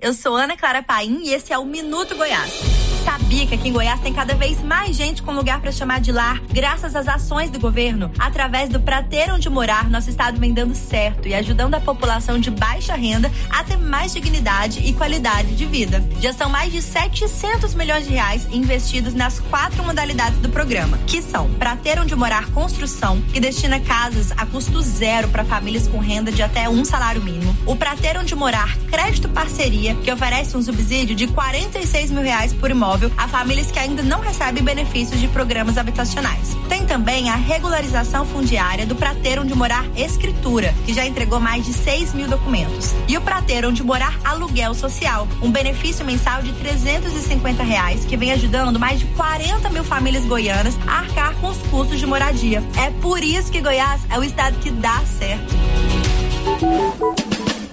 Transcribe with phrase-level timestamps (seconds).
[0.00, 2.89] Eu sou Ana Clara Paim e esse é o Minuto Goiás.
[3.04, 6.12] Sabia que aqui em Goiás tem cada vez mais gente com lugar para chamar de
[6.12, 8.10] lar, graças às ações do governo?
[8.18, 12.50] Através do Prater Onde Morar, nosso estado vem dando certo e ajudando a população de
[12.50, 16.04] baixa renda a ter mais dignidade e qualidade de vida.
[16.20, 21.22] Já são mais de 700 milhões de reais investidos nas quatro modalidades do programa, que
[21.22, 26.30] são Prater Onde Morar Construção, que destina casas a custo zero para famílias com renda
[26.30, 27.56] de até um salário mínimo.
[27.64, 32.70] O Prater Onde Morar Crédito Parceria, que oferece um subsídio de 46 mil reais por
[32.70, 36.56] imóvel imóvel a famílias que ainda não recebem benefícios de programas habitacionais.
[36.68, 41.72] Tem também a regularização fundiária do Prateiro onde morar escritura, que já entregou mais de
[41.72, 42.92] 6 mil documentos.
[43.06, 48.32] E o Prateiro onde morar aluguel social, um benefício mensal de 350 reais que vem
[48.32, 52.62] ajudando mais de 40 mil famílias goianas a arcar com os custos de moradia.
[52.76, 55.54] É por isso que Goiás é o estado que dá certo.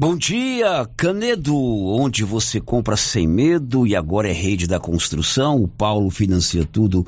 [0.00, 5.60] Bom dia, Canedo, onde você compra sem medo e agora é rede da construção.
[5.60, 7.04] O Paulo financia tudo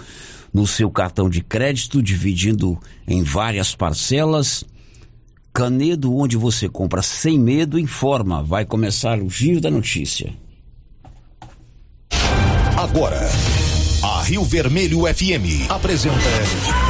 [0.52, 4.64] no seu cartão de crédito, dividindo em várias parcelas.
[5.52, 8.42] Canedo, onde você compra sem medo, informa.
[8.42, 10.34] Vai começar o giro da notícia.
[12.76, 13.20] Agora,
[14.02, 16.89] a Rio Vermelho FM apresenta.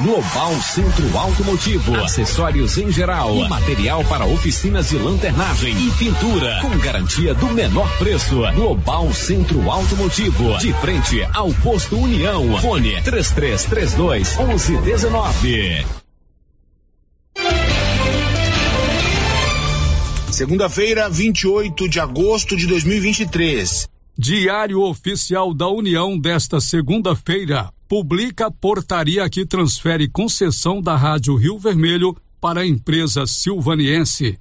[0.00, 6.78] Global Centro Automotivo, acessórios em geral, e material para oficinas de lanternagem e pintura, com
[6.78, 8.36] garantia do menor preço.
[8.54, 12.60] Global Centro Automotivo, de frente ao posto União.
[12.60, 15.84] Fone 3332 1119.
[20.30, 23.88] Segunda-feira, 28 de agosto de 2023.
[24.16, 32.14] Diário Oficial da União desta segunda-feira publica portaria que transfere concessão da Rádio Rio Vermelho
[32.40, 34.38] para a empresa silvaniense.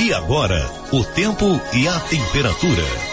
[0.00, 1.44] E agora, o tempo
[1.74, 3.09] e a temperatura.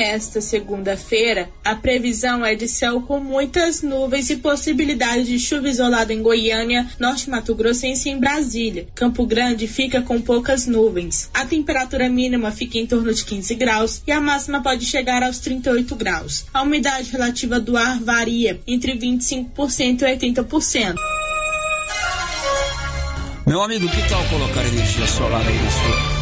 [0.00, 6.14] Esta segunda-feira, a previsão é de céu com muitas nuvens e possibilidade de chuva isolada
[6.14, 8.86] em Goiânia, Norte Mato Grossense e em Brasília.
[8.94, 11.28] Campo Grande fica com poucas nuvens.
[11.34, 15.40] A temperatura mínima fica em torno de 15 graus e a máxima pode chegar aos
[15.40, 16.44] 38 graus.
[16.54, 20.94] A umidade relativa do ar varia entre 25% e 80%.
[23.44, 26.17] Meu amigo, que tal colocar energia solar aí na sua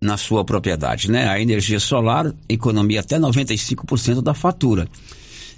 [0.00, 1.28] na sua propriedade, né?
[1.28, 4.86] A energia solar economia até 95% da fatura.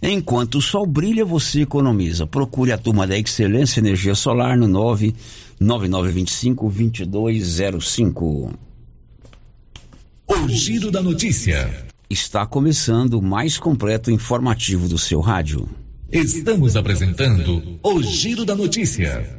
[0.03, 2.27] Enquanto o sol brilha, você economiza.
[2.27, 8.55] Procure a turma da Excelência Energia Solar no 99925 2205.
[10.27, 11.87] O Giro da Notícia.
[12.09, 15.69] Está começando o mais completo informativo do seu rádio.
[16.11, 19.39] Estamos apresentando o Giro da Notícia.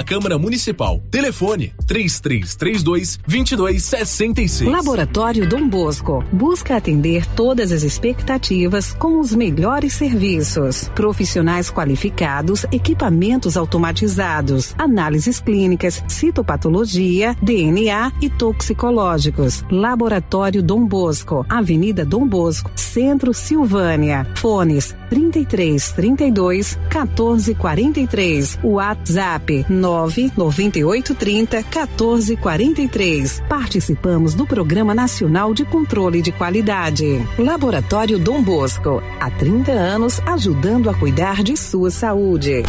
[0.03, 1.01] Câmara Municipal.
[1.11, 4.69] Telefone 3332 2266.
[4.71, 10.89] Laboratório Dom Bosco busca atender todas as expectativas com os melhores serviços.
[10.95, 19.63] Profissionais qualificados, equipamentos automatizados, análises clínicas, citopatologia, DNA e toxicológicos.
[19.69, 24.27] Laboratório Dom Bosco, Avenida Dom Bosco, Centro Silvânia.
[24.35, 28.59] Fones 33 32 14 43.
[28.63, 33.43] WhatsApp 9 98 30 14 43.
[33.49, 37.25] Participamos do Programa Nacional de Controle de Qualidade.
[37.37, 42.63] Laboratório Dom Bosco, há 30 anos ajudando a cuidar de sua saúde.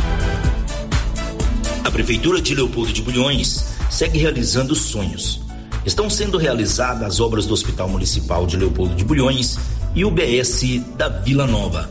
[1.84, 5.42] A Prefeitura de Leopoldo de Bulhões segue realizando sonhos.
[5.84, 9.58] Estão sendo realizadas as obras do Hospital Municipal de Leopoldo de Bulhões
[9.94, 11.90] e o BS da Vila Nova.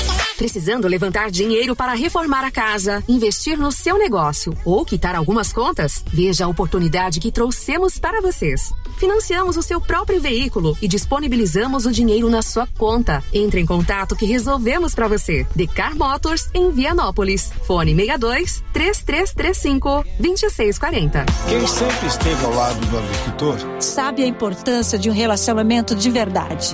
[0.41, 6.03] Precisando levantar dinheiro para reformar a casa, investir no seu negócio ou quitar algumas contas?
[6.11, 8.73] Veja a oportunidade que trouxemos para vocês.
[8.97, 13.23] Financiamos o seu próprio veículo e disponibilizamos o dinheiro na sua conta.
[13.31, 15.45] Entre em contato que resolvemos para você.
[15.55, 17.51] Decar Motors em Vianópolis.
[17.67, 21.23] Fone 62 3335 2640.
[21.49, 26.73] Quem sempre esteve ao lado do agricultor sabe a importância de um relacionamento de verdade.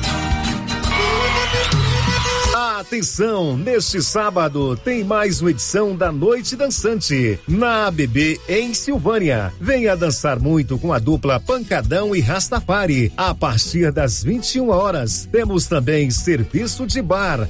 [2.81, 9.53] Atenção, neste sábado tem mais uma edição da Noite Dançante na ABB em Silvânia.
[9.61, 13.13] Venha dançar muito com a dupla Pancadão e Rastafari.
[13.15, 17.47] A partir das 21 horas, temos também serviço de bar.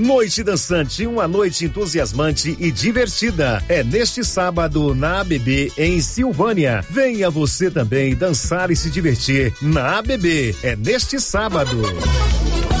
[0.00, 3.62] Noite Dançante, uma noite entusiasmante e divertida.
[3.68, 6.82] É neste sábado na ABB em Silvânia.
[6.88, 10.56] Venha você também dançar e se divertir na ABB.
[10.62, 11.82] É neste sábado.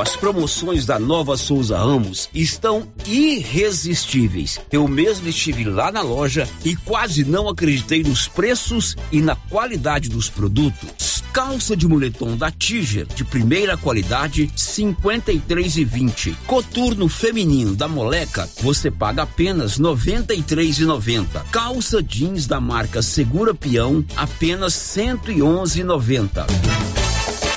[0.00, 4.58] As promoções da Nova Souza Ramos estão irresistíveis.
[4.70, 10.08] Eu mesmo estive lá na loja e quase não acreditei nos preços e na qualidade
[10.08, 11.22] dos produtos.
[11.32, 16.36] Calça de moletom da Tiger de primeira qualidade 53 e 20.
[16.46, 21.40] Coturno feminino da Moleca você paga apenas 93 e 90.
[21.52, 27.03] Calça jeans da marca Segura Peão apenas 111 e 90.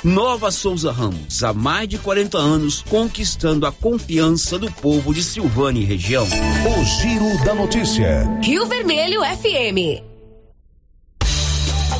[0.04, 5.80] Nova Souza Ramos, há mais de 40 anos, conquistando a confiança do povo de Silvânia
[5.80, 6.24] e região.
[6.24, 8.22] O Giro da Notícia.
[8.40, 10.04] Rio Vermelho FM.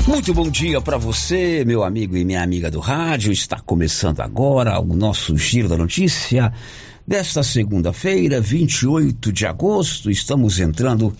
[0.06, 3.32] Muito bom dia para você, meu amigo e minha amiga do rádio.
[3.32, 6.52] Está começando agora o nosso Giro da Notícia
[7.04, 10.08] desta segunda-feira, 28 de agosto.
[10.08, 11.12] Estamos entrando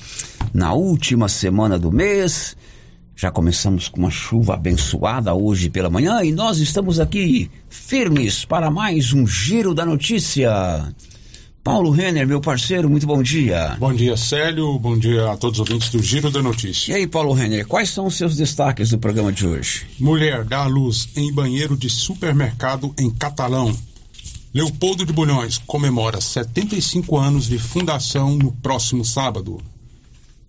[0.55, 2.57] na última semana do mês.
[3.21, 8.71] Já começamos com uma chuva abençoada hoje pela manhã e nós estamos aqui firmes para
[8.71, 10.95] mais um Giro da Notícia.
[11.65, 13.77] Paulo Renner, meu parceiro, muito bom dia.
[13.77, 14.79] Bom dia, Célio.
[14.79, 16.93] Bom dia a todos os ouvintes do Giro da Notícia.
[16.93, 19.85] E aí, Paulo Renner, quais são os seus destaques do programa de hoje?
[19.99, 23.77] Mulher dá à luz em banheiro de supermercado em Catalão.
[24.55, 29.61] Leopoldo de Bulhões comemora 75 anos de fundação no próximo sábado.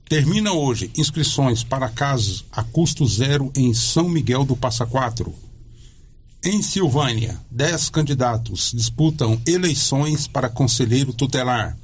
[0.09, 5.31] Termina hoje inscrições para casas a custo zero em São Miguel do Passa Quatro.
[6.43, 11.77] Em Silvânia, dez candidatos disputam eleições para conselheiro tutelar.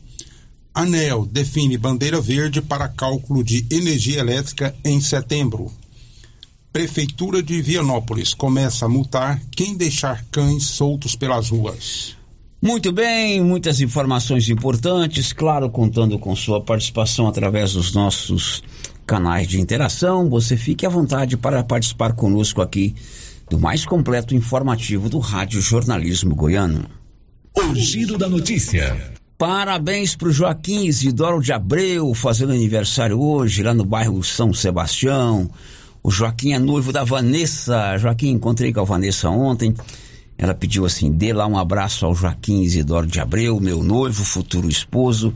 [0.73, 5.71] ANEL define bandeira verde para cálculo de energia elétrica em setembro.
[6.73, 12.17] Prefeitura de Vianópolis começa a multar quem deixar cães soltos pelas ruas.
[12.65, 18.63] Muito bem, muitas informações importantes, claro, contando com sua participação através dos nossos
[19.05, 20.27] canais de interação.
[20.31, 22.95] Você fique à vontade para participar conosco aqui
[23.51, 26.89] do mais completo informativo do Rádio Jornalismo Goiano.
[27.55, 29.13] O Giro da Notícia.
[29.37, 35.51] Parabéns para o Joaquim Isidoro de Abreu, fazendo aniversário hoje, lá no bairro São Sebastião.
[36.01, 37.95] O Joaquim é noivo da Vanessa.
[37.99, 39.75] Joaquim, encontrei com a Vanessa ontem.
[40.37, 44.69] Ela pediu assim: dê lá um abraço ao Joaquim Isidoro de Abreu, meu noivo, futuro
[44.69, 45.33] esposo.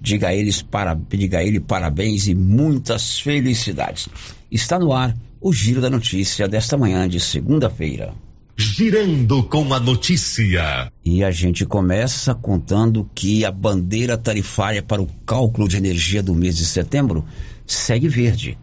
[0.00, 4.08] Diga a, eles para, diga a ele parabéns e muitas felicidades.
[4.50, 8.14] Está no ar o Giro da Notícia desta manhã de segunda-feira.
[8.58, 10.90] Girando com a notícia.
[11.04, 16.34] E a gente começa contando que a bandeira tarifária para o cálculo de energia do
[16.34, 17.24] mês de setembro
[17.66, 18.56] segue verde.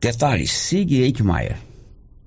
[0.00, 1.67] Detalhe, Sig Eichmeier.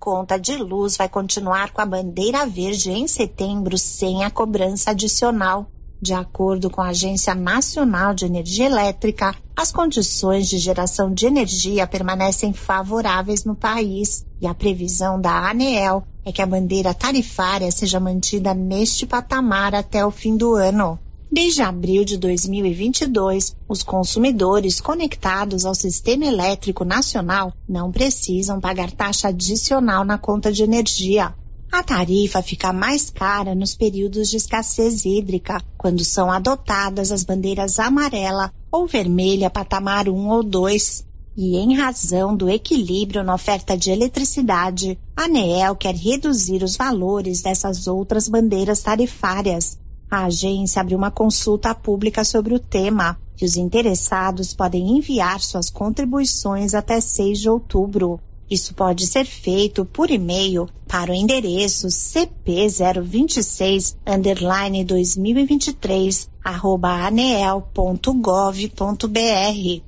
[0.02, 5.68] Conta de luz vai continuar com a bandeira verde em setembro sem a cobrança adicional.
[6.02, 11.86] De acordo com a Agência Nacional de Energia Elétrica, as condições de geração de energia
[11.86, 18.00] permanecem favoráveis no país e a previsão da ANEEL é que a bandeira tarifária seja
[18.00, 20.98] mantida neste patamar até o fim do ano.
[21.34, 29.30] Desde abril de 2022, os consumidores conectados ao Sistema Elétrico Nacional não precisam pagar taxa
[29.30, 31.34] adicional na conta de energia.
[31.72, 37.80] A tarifa fica mais cara nos períodos de escassez hídrica, quando são adotadas as bandeiras
[37.80, 41.06] amarela ou vermelha patamar 1 ou 2.
[41.38, 47.42] E em razão do equilíbrio na oferta de eletricidade, a ANEEL quer reduzir os valores
[47.42, 49.80] dessas outras bandeiras tarifárias.
[50.12, 55.70] A agência abriu uma consulta pública sobre o tema e os interessados podem enviar suas
[55.70, 58.20] contribuições até 6 de outubro.
[58.50, 69.82] Isso pode ser feito por e-mail para o endereço cp026 underline 2023 arroba aneel.gov.br.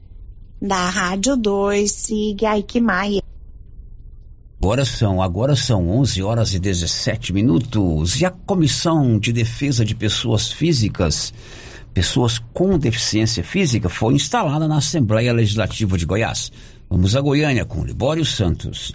[0.62, 3.22] Da Rádio 2, siga Ike Maia.
[4.63, 8.22] Agora são, agora são 11 horas e 17 minutos.
[8.22, 11.34] E a Comissão de Defesa de Pessoas Físicas,
[11.93, 16.50] pessoas com deficiência física, foi instalada na Assembleia Legislativa de Goiás.
[16.89, 18.93] Vamos a Goiânia com Libório Santos.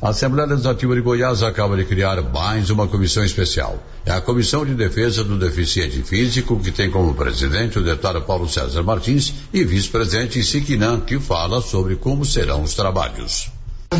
[0.00, 3.82] A Assembleia Legislativa de Goiás acaba de criar mais uma comissão especial.
[4.06, 8.48] É a Comissão de Defesa do Deficiente Físico, que tem como presidente o deputado Paulo
[8.48, 13.50] César Martins e vice-presidente Siquinan, que fala sobre como serão os trabalhos.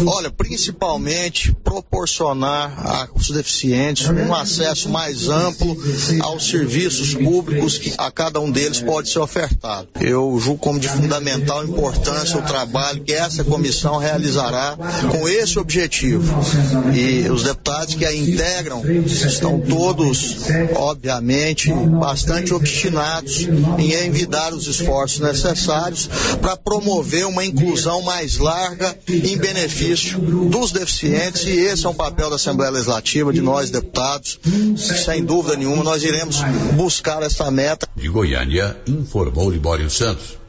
[0.06, 5.76] Olha, principalmente proporcionar aos deficientes um acesso mais amplo
[6.20, 9.88] aos serviços públicos que a cada um deles pode ser ofertado.
[10.00, 14.78] Eu julgo como de fundamental importância o trabalho que essa comissão realizará
[15.10, 16.34] com esse objetivo.
[16.94, 20.36] E os deputados que a integram estão todos,
[20.76, 26.08] obviamente, bastante obstinados em envidar os esforços necessários
[26.40, 31.94] para promover uma inclusão mais larga em benefício benefício dos deficientes e esse é um
[31.94, 34.38] papel da Assembleia Legislativa, de nós deputados.
[34.76, 36.40] Sem dúvida nenhuma, nós iremos
[36.74, 37.88] buscar essa meta.
[37.96, 40.39] De Goiânia, informou Libório Santos.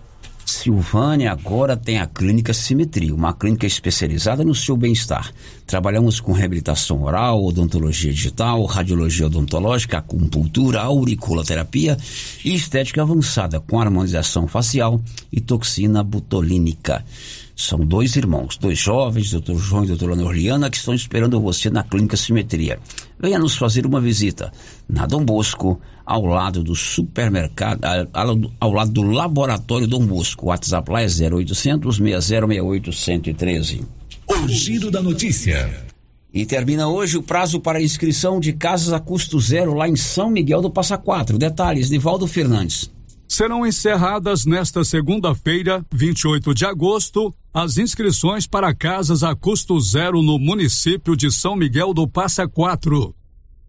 [0.51, 5.31] Silvânia agora tem a clínica Simetria, uma clínica especializada no seu bem-estar.
[5.65, 11.97] Trabalhamos com reabilitação oral, odontologia digital, radiologia odontológica, acupuntura, auriculoterapia
[12.43, 17.03] e estética avançada com harmonização facial e toxina butolínica.
[17.55, 21.83] São dois irmãos, dois jovens, doutor João e doutora Norliana, que estão esperando você na
[21.83, 22.79] Clínica Simetria.
[23.19, 24.51] Venha nos fazer uma visita
[24.89, 25.79] na Dom Bosco,
[26.11, 27.79] ao lado do supermercado,
[28.59, 30.45] ao lado do Laboratório Dom Bosco.
[30.45, 33.81] O WhatsApp lá é 0800 6068 113.
[34.27, 35.85] O Giro da Notícia.
[36.33, 40.29] E termina hoje o prazo para inscrição de casas a custo zero lá em São
[40.29, 41.37] Miguel do Passa Quatro.
[41.37, 42.91] Detalhes, Nivaldo Fernandes
[43.25, 50.37] serão encerradas nesta segunda-feira, 28 de agosto, as inscrições para casas a custo zero no
[50.37, 53.15] município de São Miguel do Passa Quatro.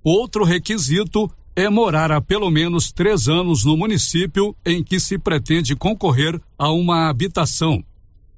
[0.02, 5.74] Outro requisito é morar há pelo menos três anos no município em que se pretende
[5.74, 7.82] concorrer a uma habitação.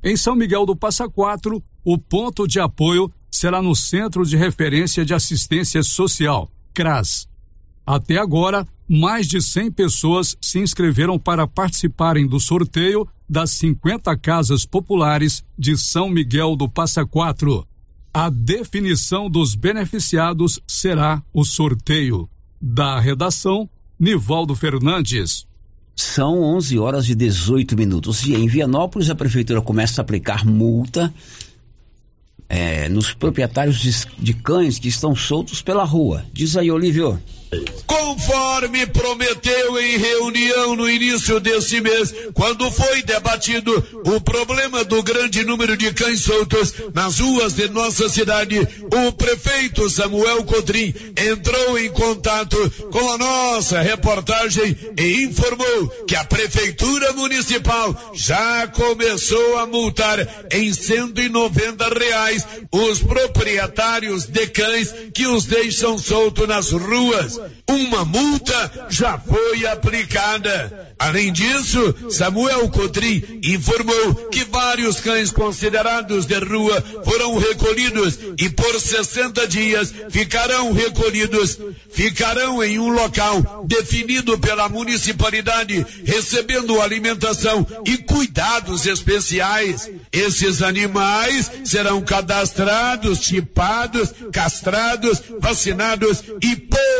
[0.02, 5.04] Em São Miguel do Passa Quatro, o ponto de apoio será no Centro de Referência
[5.04, 7.28] de Assistência Social, CRAS.
[7.84, 14.64] Até agora, mais de 100 pessoas se inscreveram para participarem do sorteio das 50 casas
[14.64, 17.68] populares de São Miguel do Passa Quatro.
[18.14, 22.26] A definição dos beneficiados será o sorteio.
[22.60, 23.66] Da redação,
[23.98, 25.46] Nivaldo Fernandes.
[25.96, 31.12] São 11 horas e 18 minutos e em Vianópolis a prefeitura começa a aplicar multa
[32.50, 36.26] é, nos proprietários de, de, cães que estão soltos pela rua.
[36.32, 37.22] Diz aí, Olívio.
[37.84, 43.72] Conforme prometeu em reunião no início desse mês, quando foi debatido
[44.04, 49.90] o problema do grande número de cães soltos nas ruas de nossa cidade, o prefeito
[49.90, 52.56] Samuel Codrim entrou em contato
[52.92, 60.72] com a nossa reportagem e informou que a prefeitura municipal já começou a multar em
[60.72, 62.39] 190 reais
[62.70, 67.38] os proprietários de cães que os deixam soltos nas ruas.
[67.68, 70.94] Uma multa já foi aplicada.
[70.98, 78.78] Além disso, Samuel Cotrim informou que vários cães considerados de rua foram recolhidos e por
[78.78, 81.58] 60 dias ficarão recolhidos,
[81.90, 89.90] ficarão em um local definido pela municipalidade, recebendo alimentação e cuidados especiais.
[90.12, 96.56] Esses animais serão cadastrados, chipados, castrados, vacinados e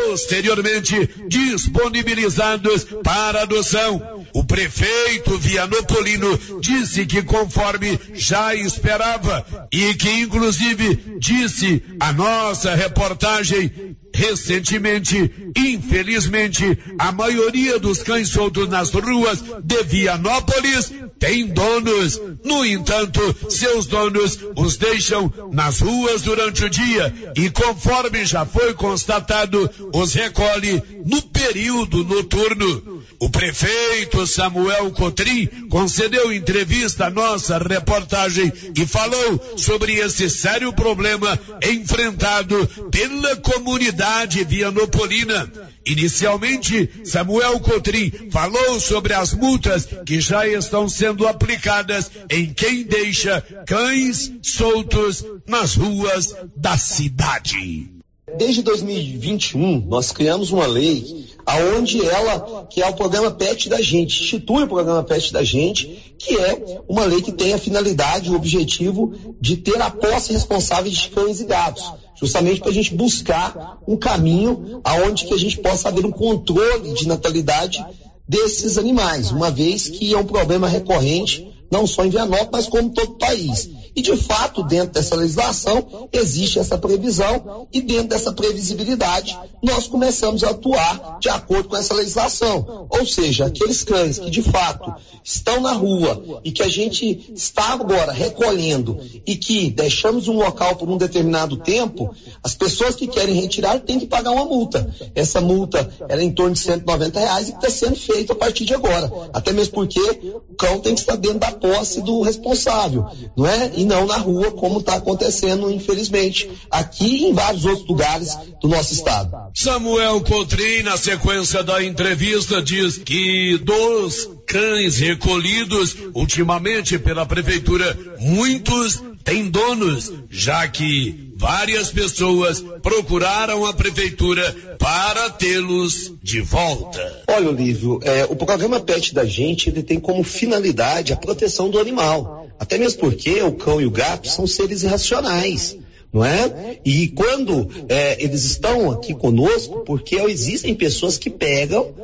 [0.08, 4.26] posteriormente disponibilizados para adoção.
[4.34, 13.96] O prefeito Vianopolino disse que conforme já esperava e que inclusive disse a nossa reportagem
[14.12, 22.20] recentemente, infelizmente, a maioria dos cães soltos nas ruas de Vianópolis tem donos.
[22.42, 28.74] No entanto, seus donos os deixam nas ruas durante o dia e conforme já foi
[28.74, 32.99] constatado, os recolhe no período noturno.
[33.22, 41.38] O prefeito Samuel Cotrim concedeu entrevista à nossa reportagem e falou sobre esse sério problema
[41.62, 45.52] enfrentado pela comunidade vianopolina.
[45.85, 53.42] Inicialmente, Samuel Cotrim falou sobre as multas que já estão sendo aplicadas em quem deixa
[53.66, 57.90] cães soltos nas ruas da cidade.
[58.38, 64.22] Desde 2021, nós criamos uma lei aonde ela, que é o programa PET da gente,
[64.22, 68.36] institui o programa PET da gente, que é uma lei que tem a finalidade, o
[68.36, 73.78] objetivo de ter a posse responsável de cães e gatos, justamente para a gente buscar
[73.86, 77.84] um caminho aonde que a gente possa haver um controle de natalidade
[78.28, 82.90] desses animais, uma vez que é um problema recorrente, não só em Vianópolis, mas como
[82.90, 83.70] todo o país.
[83.94, 90.44] E, de fato, dentro dessa legislação, existe essa previsão e, dentro dessa previsibilidade, nós começamos
[90.44, 92.87] a atuar de acordo com essa legislação.
[92.88, 97.72] Ou seja, aqueles cães que, de fato, estão na rua e que a gente está
[97.72, 103.35] agora recolhendo e que deixamos um local por um determinado tempo, as pessoas que querem
[103.35, 104.88] retirar têm que pagar uma multa.
[105.14, 108.74] Essa multa é em torno de 190 reais e está sendo feita a partir de
[108.74, 109.11] agora.
[109.33, 113.73] Até mesmo porque o cão tem que estar dentro da posse do responsável, não é?
[113.77, 118.68] e não na rua, como está acontecendo, infelizmente, aqui e em vários outros lugares do
[118.68, 119.31] nosso estado.
[119.55, 129.03] Samuel Cotrim, na sequência da entrevista, diz que dos cães recolhidos ultimamente pela prefeitura, muitos
[129.24, 137.24] têm donos, já que várias pessoas procuraram a prefeitura para tê-los de volta.
[137.28, 141.78] Olha, Olívio, é, o programa PET da gente ele tem como finalidade a proteção do
[141.78, 142.48] animal.
[142.59, 145.78] Até mesmo porque o cão e o gato são seres irracionais
[146.12, 146.78] não é?
[146.85, 151.94] E quando é, eles estão aqui conosco, porque existem pessoas que pegam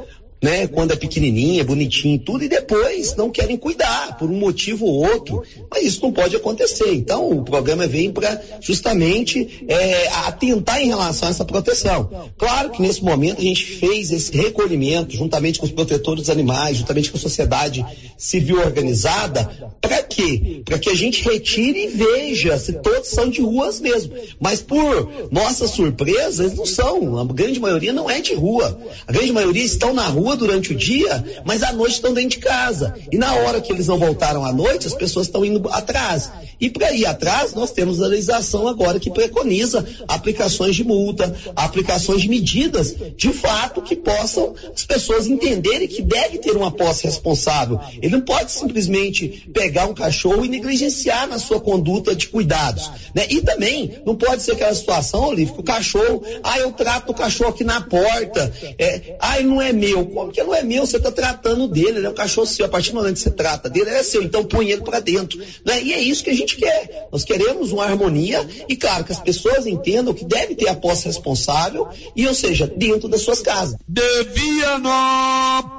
[0.42, 0.66] né?
[0.66, 5.42] Quando é pequenininha, bonitinho tudo, e depois não querem cuidar por um motivo ou outro.
[5.70, 6.92] Mas isso não pode acontecer.
[6.92, 12.30] Então o programa vem para justamente é, atentar em relação a essa proteção.
[12.36, 16.76] Claro que nesse momento a gente fez esse recolhimento juntamente com os protetores dos animais,
[16.76, 17.84] juntamente com a sociedade
[18.16, 20.62] civil organizada, para quê?
[20.64, 24.14] Para que a gente retire e veja se todos são de ruas mesmo.
[24.40, 27.18] Mas por nossa surpresa, eles não são.
[27.18, 28.78] A grande maioria não é de rua.
[29.06, 32.30] A grande maioria estão na rua rua durante o dia, mas à noite estão dentro
[32.30, 32.94] de casa.
[33.12, 36.30] E na hora que eles não voltaram à noite, as pessoas estão indo atrás.
[36.60, 42.22] E para ir atrás, nós temos a legislação agora que preconiza aplicações de multa, aplicações
[42.22, 47.78] de medidas, de fato, que possam as pessoas entenderem que deve ter uma posse responsável.
[48.02, 52.90] Ele não pode simplesmente pegar um cachorro e negligenciar na sua conduta de cuidados.
[53.14, 53.26] Né?
[53.28, 57.14] E também não pode ser aquela situação, Olívio, que o cachorro, ah, eu trato o
[57.14, 60.96] cachorro aqui na porta, é, ah, ele não é meu porque não é meu, você
[60.96, 62.66] está tratando dele, ele é um cachorro seu.
[62.66, 64.22] A partir do momento que você trata dele, ele é seu.
[64.22, 65.38] Então põe ele para dentro.
[65.64, 65.82] Né?
[65.82, 67.08] E é isso que a gente quer.
[67.12, 71.06] Nós queremos uma harmonia e, claro, que as pessoas entendam que deve ter a posse
[71.06, 73.76] responsável e, ou seja, dentro das suas casas.
[73.86, 75.76] De Vianópolis,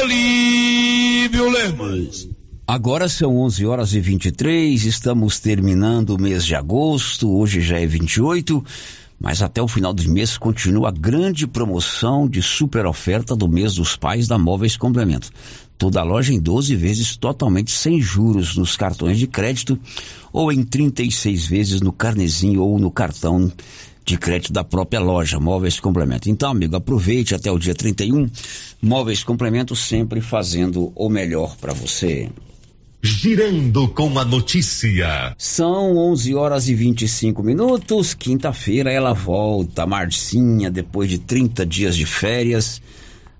[0.00, 2.28] Olívio Lemos.
[2.66, 7.84] Agora são 11 horas e 23, estamos terminando o mês de agosto, hoje já é
[7.84, 8.64] 28.
[9.20, 13.74] Mas até o final do mês continua a grande promoção de super oferta do mês
[13.74, 15.30] dos pais da Móveis Complemento.
[15.78, 19.78] Toda a loja em 12 vezes totalmente sem juros nos cartões de crédito
[20.32, 23.50] ou em 36 vezes no carnezinho ou no cartão
[24.04, 26.28] de crédito da própria loja, Móveis Complemento.
[26.28, 28.28] Então, amigo, aproveite até o dia 31.
[28.82, 32.30] Móveis Complemento sempre fazendo o melhor para você.
[33.06, 35.34] Girando com a notícia.
[35.36, 38.14] São 11 horas e 25 minutos.
[38.14, 39.86] Quinta-feira ela volta.
[39.86, 42.80] Marcinha, depois de 30 dias de férias,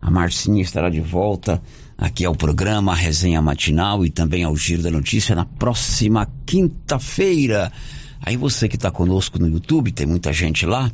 [0.03, 1.63] a Marcinha estará de volta
[1.97, 7.73] aqui ao programa, a resenha matinal e também ao Giro da Notícia na próxima quinta-feira.
[8.21, 10.93] Aí você que está conosco no YouTube, tem muita gente lá,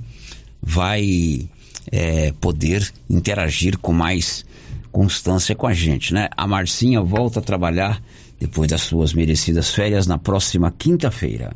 [0.62, 1.50] vai
[1.90, 4.44] é, poder interagir com mais
[4.92, 6.28] constância com a gente, né?
[6.36, 8.00] A Marcinha volta a trabalhar
[8.40, 11.52] depois das suas merecidas férias na próxima quinta-feira.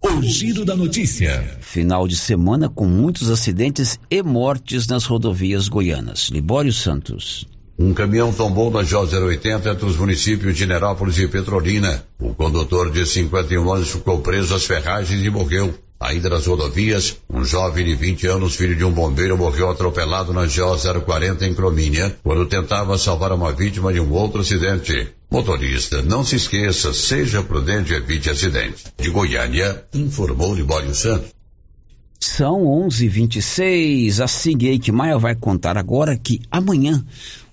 [0.00, 1.58] O giro da notícia.
[1.60, 6.28] Final de semana com muitos acidentes e mortes nas rodovias goianas.
[6.30, 7.46] Libório Santos.
[7.76, 12.04] Um caminhão tombou na J080 entre os municípios de Nerópolis e Petrolina.
[12.20, 15.74] O condutor de 51 anos ficou preso às ferragens e morreu.
[15.98, 20.42] Ainda nas rodovias, um jovem de 20 anos, filho de um bombeiro, morreu atropelado na
[20.44, 25.08] GO 040 em Cromínia, quando tentava salvar uma vítima de um outro acidente.
[25.34, 28.84] Motorista, não se esqueça, seja prudente e evite acidente.
[28.96, 31.30] De Goiânia, informou Libório Santos.
[32.20, 34.20] São 11:26.
[34.20, 37.04] A Sig Maia vai contar agora que amanhã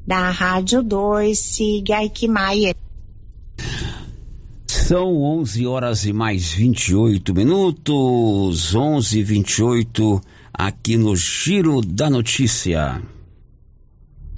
[0.07, 2.77] Da Rádio 2, siga Aikmaier.
[4.69, 10.21] São 11 horas e mais 28 minutos, 11 e 28
[10.57, 13.03] aqui no Giro da Notícia.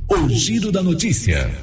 [0.08, 1.54] O Giro da Notícia.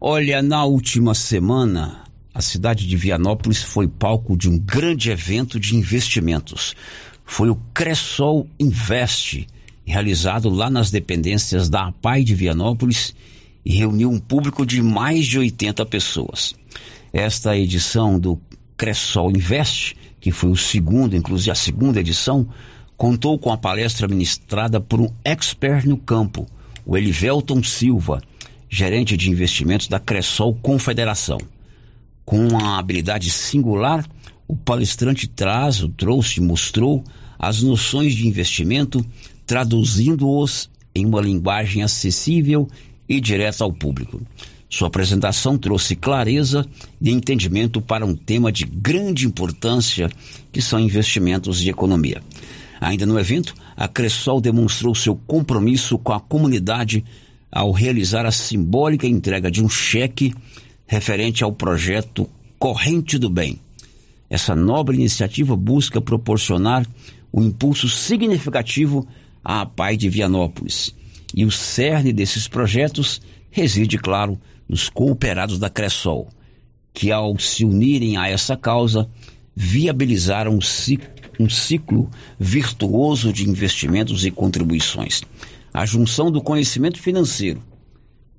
[0.00, 5.74] Olha, na última semana, a cidade de Vianópolis foi palco de um grande evento de
[5.74, 6.76] investimentos.
[7.24, 9.48] Foi o Cressol Invest,
[9.84, 13.12] realizado lá nas dependências da APAI de Vianópolis
[13.64, 16.54] e reuniu um público de mais de 80 pessoas.
[17.12, 18.40] Esta edição do
[18.76, 22.48] Cressol Invest, que foi o segundo, inclusive a segunda edição,
[22.96, 26.46] contou com a palestra ministrada por um expert no campo,
[26.84, 28.22] o Elivelton Silva,
[28.68, 31.38] gerente de investimentos da Cressol Confederação.
[32.24, 34.04] Com uma habilidade singular,
[34.48, 37.04] o palestrante traz, trouxe, mostrou
[37.38, 39.04] as noções de investimento,
[39.46, 42.68] traduzindo-os em uma linguagem acessível
[43.08, 44.20] e direta ao público.
[44.68, 46.66] Sua apresentação trouxe clareza
[47.00, 50.10] e entendimento para um tema de grande importância,
[50.50, 52.20] que são investimentos e economia.
[52.80, 57.04] Ainda no evento, a Cressol demonstrou seu compromisso com a comunidade
[57.50, 60.34] ao realizar a simbólica entrega de um cheque
[60.86, 63.58] referente ao projeto Corrente do Bem.
[64.28, 66.86] Essa nobre iniciativa busca proporcionar
[67.32, 69.06] um impulso significativo
[69.44, 70.94] à PAI de Vianópolis.
[71.34, 76.28] E o cerne desses projetos reside, claro, nos cooperados da Cressol,
[76.92, 79.08] que ao se unirem a essa causa,
[79.56, 85.22] viabilizaram um ciclo um ciclo virtuoso de investimentos e contribuições.
[85.72, 87.62] A junção do conhecimento financeiro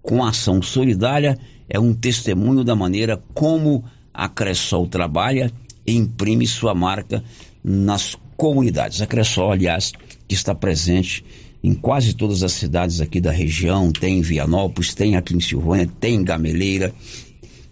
[0.01, 1.37] com a ação solidária
[1.69, 5.51] é um testemunho da maneira como a Cressol trabalha
[5.85, 7.23] e imprime sua marca
[7.63, 9.01] nas comunidades.
[9.01, 9.93] A Cressol, aliás,
[10.27, 11.23] que está presente
[11.63, 15.89] em quase todas as cidades aqui da região, tem em Vianópolis, tem aqui em Silvânia,
[15.99, 16.93] tem em Gameleira,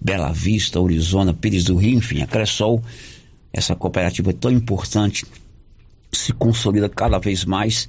[0.02, 2.84] Bela Vista, Orizona, Pires do Rio, enfim, a Cressol,
[3.56, 5.26] essa cooperativa é tão importante,
[6.12, 7.88] se consolida cada vez mais,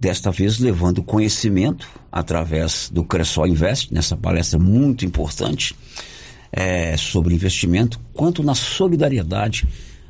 [0.00, 5.76] desta vez levando conhecimento através do Cressol Invest, nessa palestra muito importante
[6.50, 9.68] é, sobre investimento, quanto na solidariedade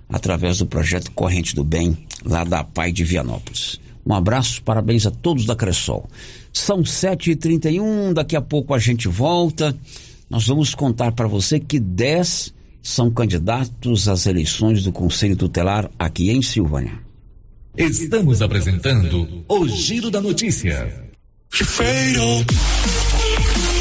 [0.09, 3.81] através do projeto Corrente do Bem, lá da PAI de Vianópolis.
[4.07, 6.09] Um abraço, parabéns a todos da Cressol.
[6.53, 9.77] São 7h31, daqui a pouco a gente volta.
[10.31, 12.55] Nós vamos contar para você que 10
[12.87, 17.01] são candidatos às eleições do Conselho Tutelar aqui em Silvânia.
[17.77, 21.11] Estamos apresentando o Giro da Notícia.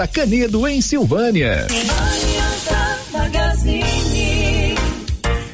[0.00, 1.66] da Canedo, em Silvânia.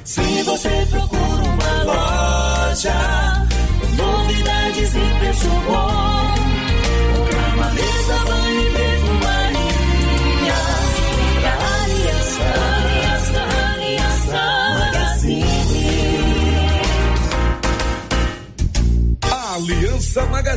[0.05, 3.49] Se você procura uma loja,
[3.97, 6.36] novidades e preço bom,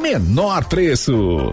[0.00, 1.52] menor preço.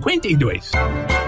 [0.00, 1.27] 52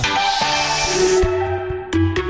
[0.00, 1.51] Καλημέρα.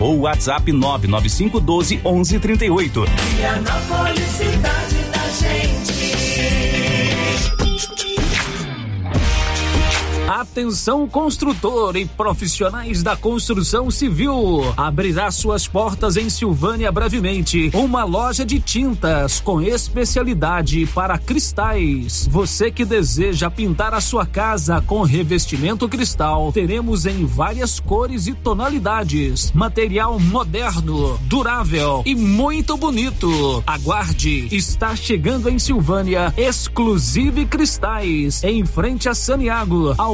[0.00, 3.04] ou WhatsApp 99512 1138.
[3.36, 6.83] Vianópolis, cidade da gente.
[10.28, 14.62] Atenção construtor e profissionais da construção civil.
[14.74, 17.70] Abrirá suas portas em Silvânia brevemente.
[17.74, 22.26] Uma loja de tintas com especialidade para cristais.
[22.30, 28.32] Você que deseja pintar a sua casa com revestimento cristal, teremos em várias cores e
[28.32, 29.52] tonalidades.
[29.52, 33.62] Material moderno, durável e muito bonito.
[33.66, 40.13] Aguarde, está chegando em Silvânia Exclusive Cristais, em frente a Saniago, ao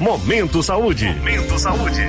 [0.00, 1.04] Momento Saúde.
[1.04, 2.00] Momento Saúde.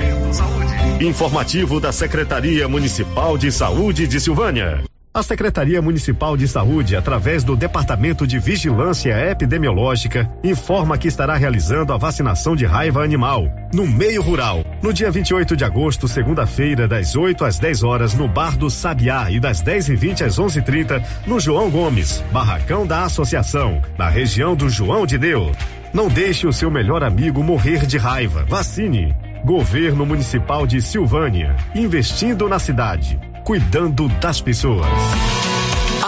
[0.98, 4.82] Informativo da Secretaria Municipal de Saúde de Silvânia.
[5.12, 11.92] A Secretaria Municipal de Saúde, através do Departamento de Vigilância Epidemiológica, informa que estará realizando
[11.92, 17.14] a vacinação de raiva animal no meio rural, no dia 28 de agosto, segunda-feira, das
[17.14, 21.04] 8 às 10 horas, no Bar do Sabiá e das 10 e 20 às 11:30
[21.26, 25.54] no João Gomes, barracão da Associação, na região do João de Deus.
[25.92, 28.46] Não deixe o seu melhor amigo morrer de raiva.
[28.48, 29.14] Vacine.
[29.44, 34.86] Governo Municipal de Silvânia, investindo na cidade, cuidando das pessoas.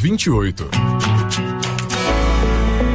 [0.00, 1.09] 28.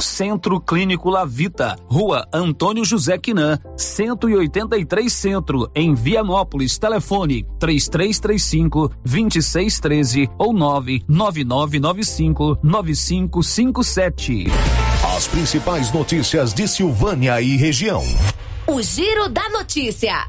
[0.00, 6.78] Centro Clínico Lavita, Rua Antônio José Quinan, 183 Centro, em Vianópolis.
[6.78, 14.44] Telefone 3335 2613 ou 99995 9557.
[15.16, 18.02] As principais notícias de Silvânia e região.
[18.66, 20.26] O Giro da Notícia.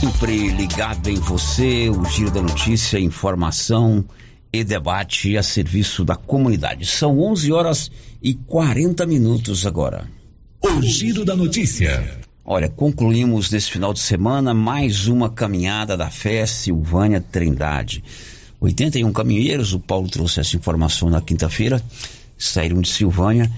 [0.00, 4.04] Sempre ligado em você, o Giro da Notícia, informação
[4.52, 6.86] e debate a serviço da comunidade.
[6.86, 7.90] São 11 horas
[8.22, 10.08] e 40 minutos agora.
[10.62, 12.18] O Giro da Notícia.
[12.44, 18.02] Olha, concluímos nesse final de semana mais uma caminhada da fé Silvânia Trindade.
[18.60, 21.80] 81 caminhoneiros, o Paulo trouxe essa informação na quinta-feira,
[22.36, 23.50] saíram de Silvânia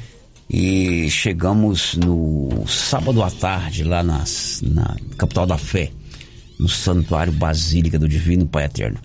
[0.48, 5.92] e chegamos no sábado à tarde, lá nas, na capital da fé,
[6.58, 8.98] no Santuário Basílica do Divino Pai Eterno.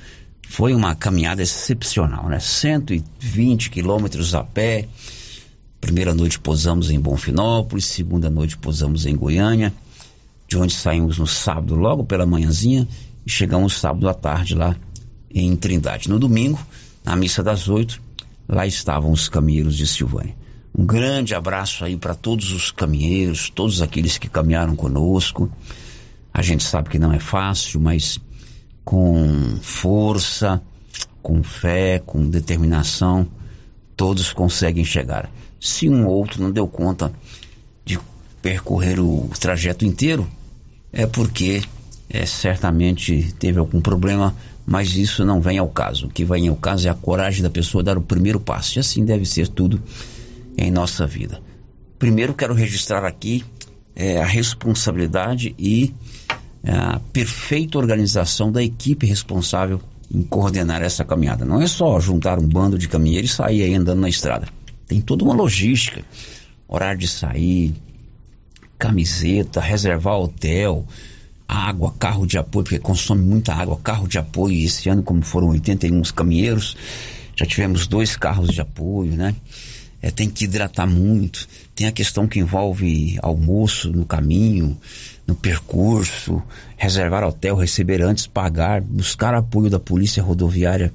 [0.50, 2.40] Foi uma caminhada excepcional, né?
[2.40, 4.88] 120 quilômetros a pé.
[5.82, 9.74] Primeira noite posamos em Bonfinópolis, segunda noite posamos em Goiânia,
[10.48, 12.88] de onde saímos no sábado logo pela manhãzinha
[13.26, 14.76] e chegamos sábado à tarde lá
[15.30, 16.10] em Trindade.
[16.10, 16.60] No domingo,
[17.04, 18.02] na missa das oito,
[18.48, 20.36] lá estavam os caminheiros de Silvânia.
[20.78, 25.52] Um grande abraço aí para todos os caminheiros, todos aqueles que caminharam conosco.
[26.34, 28.20] A gente sabe que não é fácil, mas
[28.86, 30.62] com força,
[31.22, 33.28] com fé, com determinação,
[33.98, 35.30] todos conseguem chegar.
[35.60, 37.12] Se um ou outro não deu conta
[37.84, 38.00] de
[38.44, 40.30] percorrer o trajeto inteiro,
[40.94, 41.64] é porque
[42.08, 46.06] é, certamente teve algum problema, mas isso não vem ao caso.
[46.06, 48.78] O que vem ao caso é a coragem da pessoa dar o primeiro passo.
[48.78, 49.82] E assim deve ser tudo
[50.56, 51.42] em nossa vida.
[51.98, 53.44] Primeiro, quero registrar aqui
[53.96, 55.94] é, a responsabilidade e
[56.72, 59.82] a perfeita organização da equipe responsável
[60.14, 61.46] em coordenar essa caminhada.
[61.46, 64.48] Não é só juntar um bando de caminheiros e sair aí andando na estrada.
[64.88, 66.04] Tem toda uma logística.
[66.68, 67.76] Horário de sair,
[68.78, 70.86] camiseta, reservar hotel,
[71.48, 74.66] água, carro de apoio, porque consome muita água, carro de apoio.
[74.66, 76.76] Esse ano, como foram 81 caminheiros,
[77.36, 79.36] já tivemos dois carros de apoio, né?
[80.06, 84.78] é, tem que hidratar muito, tem a questão que envolve almoço no caminho,
[85.28, 86.42] no percurso,
[86.78, 90.94] reservar hotel, receber antes, pagar, buscar apoio da Polícia Rodoviária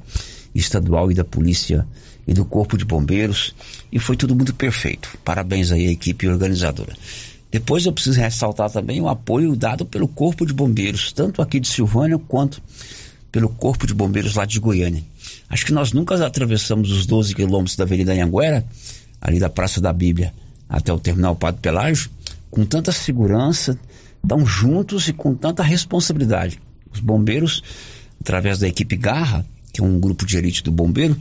[0.54, 1.86] Estadual e da Polícia
[2.26, 3.54] e do Corpo de Bombeiros,
[3.90, 5.08] e foi tudo muito perfeito.
[5.24, 6.92] Parabéns aí à equipe organizadora.
[7.50, 11.66] Depois eu preciso ressaltar também o apoio dado pelo Corpo de Bombeiros, tanto aqui de
[11.66, 12.62] Silvânia quanto
[13.32, 15.02] pelo Corpo de Bombeiros lá de Goiânia.
[15.48, 18.64] Acho que nós nunca atravessamos os 12 quilômetros da Avenida Anhanguera
[19.20, 20.32] ali da Praça da Bíblia
[20.68, 22.10] até o terminal Padre Pelágio,
[22.50, 23.76] com tanta segurança,
[24.26, 26.60] tão juntos e com tanta responsabilidade.
[26.92, 27.62] Os bombeiros,
[28.20, 31.16] através da equipe Garra, que é um grupo de elite do bombeiro,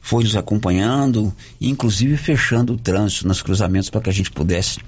[0.00, 4.78] foi nos acompanhando, inclusive fechando o trânsito nos cruzamentos para que a gente pudesse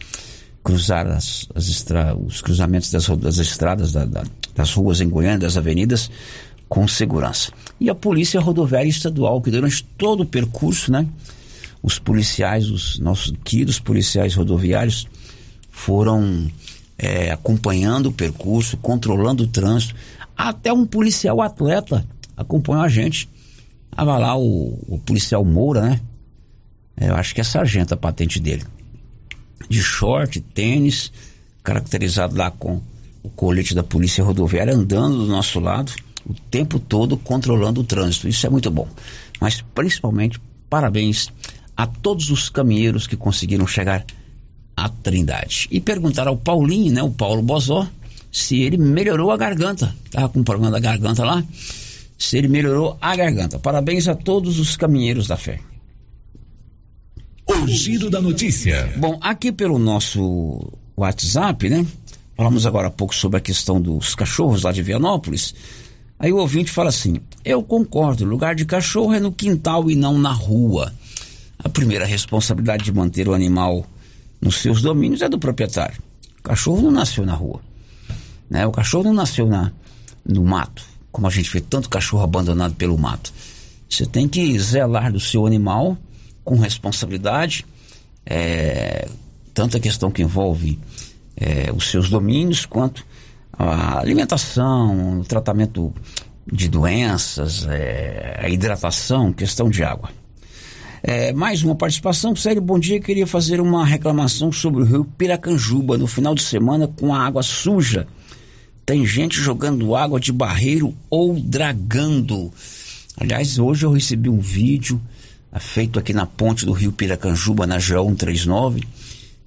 [0.62, 2.16] cruzar as, as estra...
[2.16, 6.10] os cruzamentos das, das estradas, da, da, das ruas em Goiânia, das avenidas,
[6.68, 7.52] com segurança.
[7.78, 11.06] E a Polícia Rodoviária Estadual, que durante todo o percurso, né,
[11.82, 15.06] os policiais, os nossos queridos policiais rodoviários,
[15.70, 16.50] foram
[17.02, 19.94] é, acompanhando o percurso, controlando o trânsito.
[20.36, 23.28] Até um policial atleta acompanhou a gente.
[23.90, 26.00] Estava lá o, o policial Moura, né?
[26.96, 28.64] É, eu acho que é sargento a patente dele.
[29.68, 31.12] De short, tênis,
[31.62, 32.80] caracterizado lá com
[33.22, 35.92] o colete da polícia rodoviária, andando do nosso lado
[36.24, 38.28] o tempo todo controlando o trânsito.
[38.28, 38.88] Isso é muito bom.
[39.40, 40.40] Mas principalmente,
[40.70, 41.28] parabéns
[41.76, 44.04] a todos os caminheiros que conseguiram chegar
[44.76, 45.68] à Trindade.
[45.70, 47.88] E perguntar ao Paulinho, né, o Paulo Bozó,
[48.30, 49.94] se ele melhorou a garganta.
[50.04, 51.44] Estava com um problema da garganta lá.
[52.18, 53.58] Se ele melhorou a garganta.
[53.58, 55.60] Parabéns a todos os caminheiros da fé.
[57.46, 58.92] O giro da notícia.
[58.96, 61.86] Bom, aqui pelo nosso WhatsApp, né?
[62.36, 65.54] Falamos agora há pouco sobre a questão dos cachorros lá de Vianópolis.
[66.18, 70.16] Aí o ouvinte fala assim: Eu concordo, lugar de cachorro é no quintal e não
[70.18, 70.92] na rua.
[71.58, 73.84] A primeira responsabilidade de manter o animal
[74.42, 76.02] nos seus domínios é do proprietário.
[76.40, 77.60] O cachorro não nasceu na rua.
[78.50, 78.66] Né?
[78.66, 79.72] O cachorro não nasceu na,
[80.26, 80.82] no mato,
[81.12, 83.32] como a gente vê tanto cachorro abandonado pelo mato.
[83.88, 85.96] Você tem que zelar do seu animal
[86.44, 87.64] com responsabilidade,
[88.26, 89.08] é,
[89.54, 90.78] tanto a questão que envolve
[91.36, 93.06] é, os seus domínios, quanto
[93.52, 95.94] a alimentação, o tratamento
[96.50, 100.10] de doenças, é, a hidratação, questão de água.
[101.04, 102.36] É, mais uma participação.
[102.36, 103.00] Sério, bom dia.
[103.00, 107.42] Queria fazer uma reclamação sobre o rio Piracanjuba no final de semana com a água
[107.42, 108.06] suja.
[108.86, 112.52] Tem gente jogando água de barreiro ou dragando.
[113.16, 115.02] Aliás, hoje eu recebi um vídeo
[115.52, 118.84] é, feito aqui na ponte do rio Piracanjuba, na GO 139,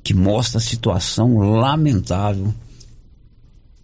[0.04, 2.54] que mostra a situação lamentável,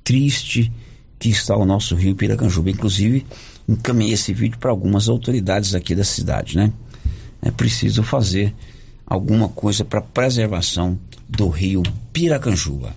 [0.04, 0.70] triste
[1.18, 2.70] que está o nosso rio Piracanjuba.
[2.70, 3.26] Inclusive,
[3.66, 6.74] encaminhei esse vídeo para algumas autoridades aqui da cidade, né?
[7.42, 8.54] É preciso fazer
[9.06, 11.84] alguma coisa para preservação do rio
[12.14, 12.94] Piracanjuba.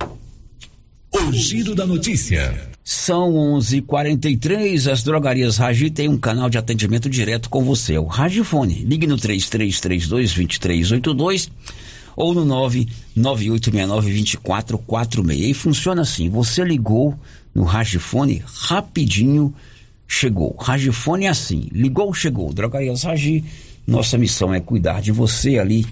[1.13, 2.71] O giro da notícia.
[2.83, 4.91] São 11:43.
[4.91, 7.97] As drogarias Ragi têm um canal de atendimento direto com você.
[7.97, 8.85] O Ragifone.
[8.85, 11.49] Ligue no 3332-2382
[12.17, 12.45] ou no
[13.17, 15.39] 99869-2446.
[15.39, 17.15] E funciona assim: você ligou
[17.55, 19.55] no Ragifone rapidinho
[20.07, 20.55] chegou.
[20.59, 22.53] Ragifone é assim, ligou, chegou.
[22.53, 23.45] Drogarias Ragi,
[23.87, 25.87] nossa missão é cuidar de você ali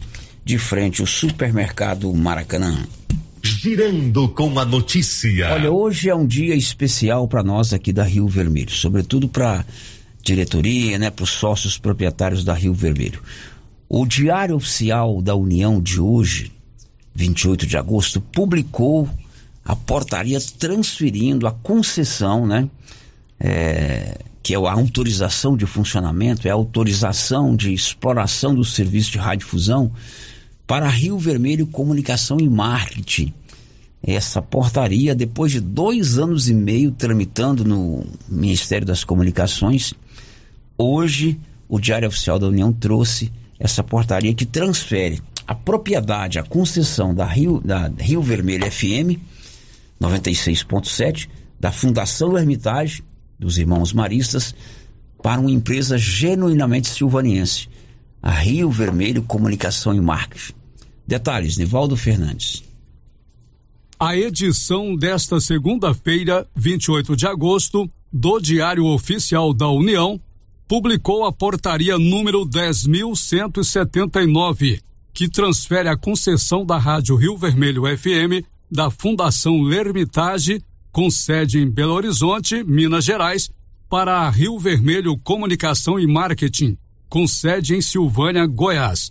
[0.45, 2.87] de frente ao supermercado Maracanã.
[3.43, 5.53] Girando com a notícia.
[5.53, 9.65] Olha, hoje é um dia especial para nós aqui da Rio Vermelho, sobretudo para
[10.23, 13.21] diretoria, né, para os sócios proprietários da Rio Vermelho.
[13.89, 16.53] O Diário Oficial da União de hoje,
[17.15, 19.09] 28 de agosto, publicou
[19.65, 22.69] a portaria transferindo a concessão, né,
[23.45, 29.19] é, que é a autorização de funcionamento, é a autorização de exploração do serviço de
[29.19, 29.91] radiodifusão
[30.65, 33.35] para Rio Vermelho Comunicação e Marketing.
[34.01, 39.93] Essa portaria, depois de dois anos e meio tramitando no Ministério das Comunicações,
[40.79, 41.39] hoje
[41.69, 47.25] o Diário Oficial da União trouxe essa portaria que transfere a propriedade, a concessão da
[47.25, 49.19] Rio, da Rio Vermelho FM
[50.01, 51.29] 96.7,
[51.59, 53.05] da Fundação Hermitage
[53.43, 54.55] dos irmãos maristas
[55.21, 57.69] para uma empresa genuinamente silvaniense,
[58.23, 60.55] a Rio Vermelho Comunicação e Marketing.
[61.07, 62.65] Detalhes, Nivaldo Fernandes.
[63.99, 70.21] A edição desta segunda-feira, 28 de agosto, do Diário Oficial da União,
[70.69, 74.81] publicou a portaria número 10.179,
[75.13, 80.63] que transfere a concessão da Rádio Rio Vermelho FM da Fundação Lermitage
[80.93, 83.51] com sede em Belo Horizonte, Minas Gerais,
[83.89, 86.77] para a Rio Vermelho Comunicação e Marketing,
[87.09, 89.11] com sede em Silvânia, Goiás.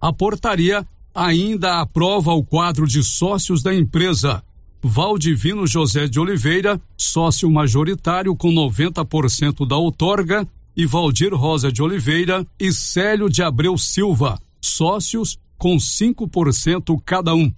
[0.00, 4.42] A portaria ainda aprova o quadro de sócios da empresa.
[4.82, 12.46] Valdivino José de Oliveira, sócio majoritário com 90% da outorga, e Valdir Rosa de Oliveira
[12.58, 17.52] e Célio de Abreu Silva, sócios com 5% cada um.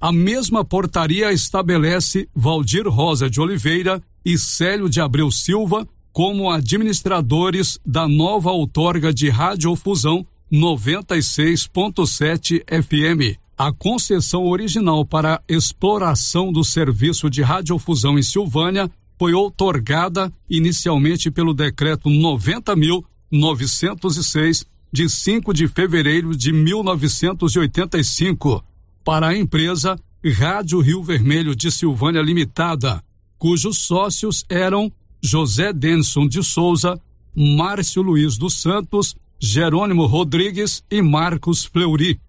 [0.00, 7.80] A mesma portaria estabelece Valdir Rosa de Oliveira e Célio de Abreu Silva como administradores
[7.84, 13.36] da nova outorga de radiofusão 96.7 FM.
[13.56, 18.88] A concessão original para exploração do serviço de radiofusão em Silvânia
[19.18, 28.64] foi outorgada inicialmente pelo decreto 90.906 de 5 de fevereiro de 1985
[29.08, 33.02] para a empresa Rádio Rio Vermelho de Silvânia Limitada,
[33.38, 34.92] cujos sócios eram
[35.22, 37.00] José Denson de Souza,
[37.34, 42.20] Márcio Luiz dos Santos, Jerônimo Rodrigues e Marcos Fleury.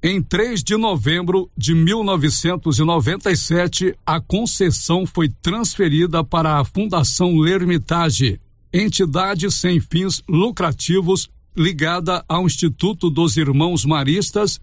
[0.00, 8.40] Em 3 de novembro de 1997, a concessão foi transferida para a Fundação Lermitage,
[8.72, 14.60] entidade sem fins lucrativos ligada ao Instituto dos Irmãos Maristas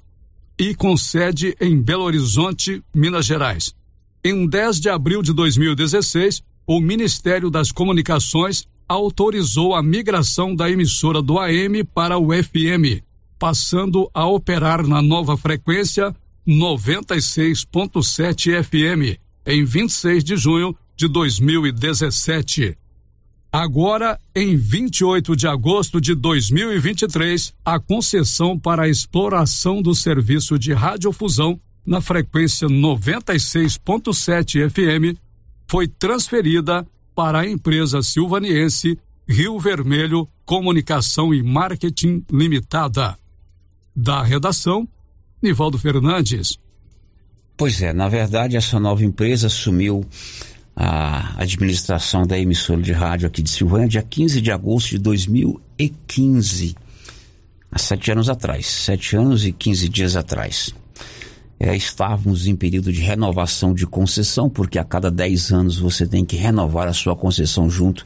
[0.57, 3.75] e com sede em Belo Horizonte, Minas Gerais.
[4.23, 11.21] Em 10 de abril de 2016, o Ministério das Comunicações autorizou a migração da emissora
[11.21, 13.03] do AM para o FM,
[13.37, 16.15] passando a operar na nova frequência
[16.47, 22.77] 96.7 FM em 26 de junho de 2017.
[23.57, 30.73] Agora, em 28 de agosto de 2023, a concessão para a exploração do serviço de
[30.73, 35.17] radiofusão na frequência 96.7 FM
[35.69, 36.85] foi transferida
[37.15, 43.17] para a empresa silvaniense Rio Vermelho Comunicação e Marketing Limitada.
[43.95, 44.85] Da redação,
[45.41, 46.59] Nivaldo Fernandes.
[47.55, 50.05] Pois é, na verdade, essa nova empresa assumiu
[50.75, 56.75] a administração da emissora de rádio aqui de Silvânia, dia 15 de agosto de 2015,
[57.71, 60.75] há sete anos atrás, sete anos e 15 dias atrás.
[61.57, 66.25] É, estávamos em período de renovação de concessão, porque a cada dez anos você tem
[66.25, 68.05] que renovar a sua concessão junto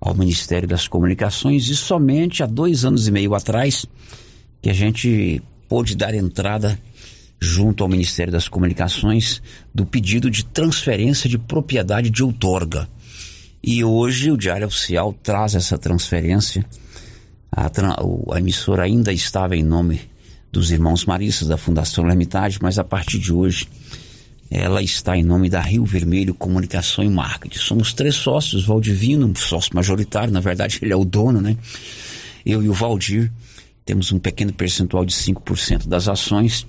[0.00, 3.84] ao Ministério das Comunicações, e somente há dois anos e meio atrás
[4.62, 6.78] que a gente pôde dar entrada
[7.42, 9.42] junto ao Ministério das Comunicações
[9.74, 12.88] do pedido de transferência de propriedade de outorga.
[13.60, 16.64] E hoje o Diário Oficial traz essa transferência.
[17.50, 17.68] A,
[18.32, 20.00] a emissora ainda estava em nome
[20.52, 23.66] dos irmãos maristas da Fundação Hermitage, mas a partir de hoje
[24.48, 27.58] ela está em nome da Rio Vermelho Comunicação e Marketing.
[27.58, 31.56] Somos três sócios, Valdivino, sócio majoritário, na verdade ele é o dono, né?
[32.46, 33.32] Eu e o Valdir
[33.84, 36.64] temos um pequeno percentual de 5% das ações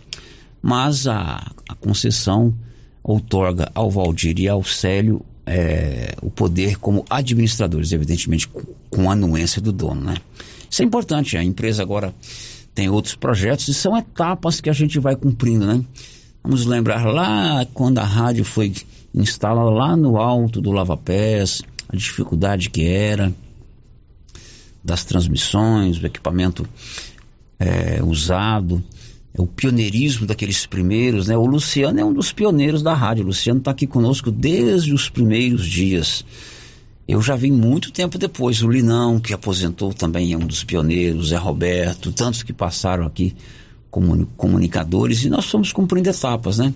[0.63, 2.53] mas a, a concessão
[3.03, 8.47] outorga ao Valdir e ao Célio é, o poder como administradores, evidentemente
[8.89, 10.15] com, a anuência do dono, né?
[10.69, 12.15] Isso é importante, a empresa agora
[12.73, 15.83] tem outros projetos e são etapas que a gente vai cumprindo, né?
[16.41, 18.73] Vamos lembrar lá quando a rádio foi
[19.13, 23.33] instalada lá no alto do Lava Pés, a dificuldade que era
[24.81, 26.65] das transmissões, o equipamento
[27.59, 28.83] é, usado,
[29.37, 31.37] o pioneirismo daqueles primeiros, né?
[31.37, 33.23] O Luciano é um dos pioneiros da rádio.
[33.23, 36.23] O Luciano está aqui conosco desde os primeiros dias.
[37.07, 38.61] Eu já vim muito tempo depois.
[38.61, 41.29] O Linão, que aposentou, também é um dos pioneiros.
[41.29, 43.35] Zé Roberto, tantos que passaram aqui
[43.89, 45.23] como comunicadores.
[45.23, 46.73] E nós fomos cumprindo etapas, né?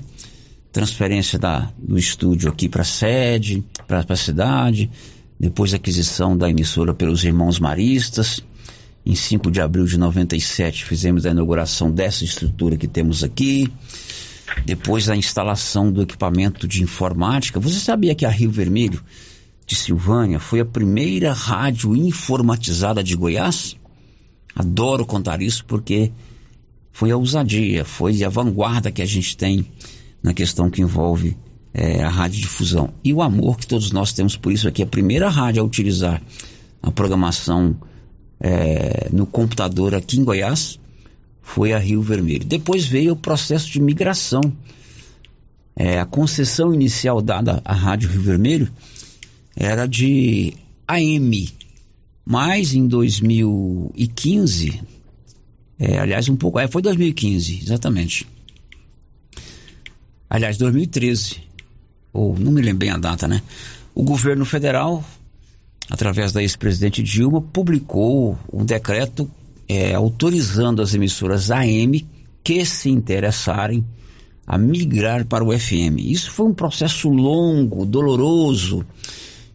[0.72, 4.90] Transferência da, do estúdio aqui para a sede, para a cidade
[5.40, 8.42] depois da aquisição da emissora pelos irmãos maristas.
[9.10, 13.72] Em 5 de abril de 97 fizemos a inauguração dessa estrutura que temos aqui.
[14.66, 17.58] Depois a instalação do equipamento de informática.
[17.58, 19.02] Você sabia que a Rio Vermelho
[19.66, 23.78] de Silvânia foi a primeira rádio informatizada de Goiás?
[24.54, 26.12] Adoro contar isso porque
[26.92, 29.66] foi a ousadia, foi a vanguarda que a gente tem
[30.22, 31.38] na questão que envolve
[31.74, 32.94] é, a radiodifusão.
[33.02, 34.84] E o amor que todos nós temos por isso aqui.
[34.84, 36.22] A primeira rádio a utilizar
[36.84, 37.74] a programação
[38.40, 40.80] é, no computador aqui em Goiás
[41.42, 42.46] foi a Rio Vermelho.
[42.46, 44.42] Depois veio o processo de migração.
[45.76, 48.72] É, a concessão inicial dada à Rádio Rio Vermelho
[49.56, 50.54] era de
[50.88, 51.50] AM,
[52.26, 54.82] mas em 2015,
[55.80, 58.28] é, aliás, um pouco, é, foi 2015, exatamente.
[60.30, 61.42] Aliás, 2013,
[62.12, 63.42] ou não me lembro bem a data, né?
[63.96, 65.04] O governo federal,
[65.90, 69.30] através da ex-presidente Dilma, publicou um decreto
[69.68, 72.06] é, autorizando as emissoras AM
[72.44, 73.86] que se interessarem
[74.46, 76.00] a migrar para o FM.
[76.00, 78.86] Isso foi um processo longo, doloroso.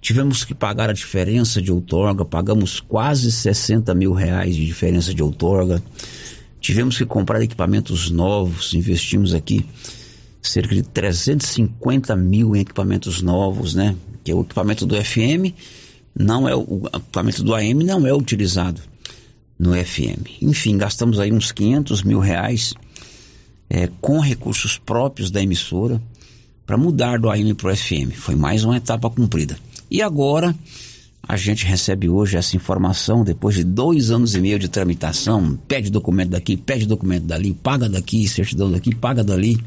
[0.00, 5.22] Tivemos que pagar a diferença de outorga, pagamos quase 60 mil reais de diferença de
[5.22, 5.82] outorga.
[6.60, 9.64] Tivemos que comprar equipamentos novos, investimos aqui
[10.42, 13.96] cerca de 350 mil em equipamentos novos, né?
[14.24, 15.54] Que é o equipamento do FM
[16.14, 18.80] não é o, equipamento do AM não é utilizado
[19.58, 20.42] no FM.
[20.42, 22.74] Enfim, gastamos aí uns 500 mil reais
[23.70, 26.00] é, com recursos próprios da emissora
[26.66, 28.12] para mudar do AM para o FM.
[28.14, 29.56] Foi mais uma etapa cumprida.
[29.90, 30.54] E agora
[31.26, 35.56] a gente recebe hoje essa informação depois de dois anos e meio de tramitação.
[35.68, 39.62] Pede documento daqui, pede documento dali, paga daqui, certidão daqui, paga dali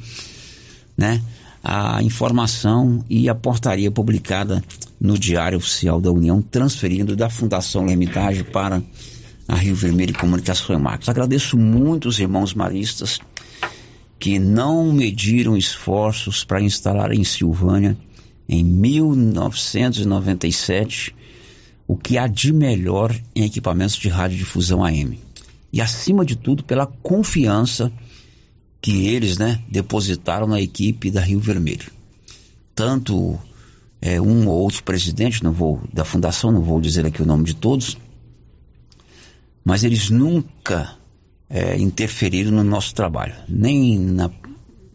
[0.97, 1.21] né,
[1.67, 4.63] a informação e a portaria publicada
[5.01, 8.83] no Diário Oficial da União, transferindo da Fundação Lemitage para
[9.47, 10.17] a Rio Vermelho e
[10.77, 11.09] Marcos.
[11.09, 13.19] Agradeço muito os irmãos maristas
[14.19, 17.97] que não mediram esforços para instalar em Silvânia,
[18.47, 21.15] em 1997,
[21.87, 25.19] o que há de melhor em equipamentos de radiodifusão AM.
[25.73, 27.91] E, acima de tudo, pela confiança
[28.85, 31.91] que eles né, depositaram na equipe da Rio Vermelho.
[32.75, 33.35] Tanto
[33.99, 37.45] é, um ou outro presidente, não vou da fundação, não vou dizer aqui o nome
[37.45, 37.97] de todos,
[39.63, 40.95] mas eles nunca
[41.49, 44.29] é, interferiram no nosso trabalho, nem na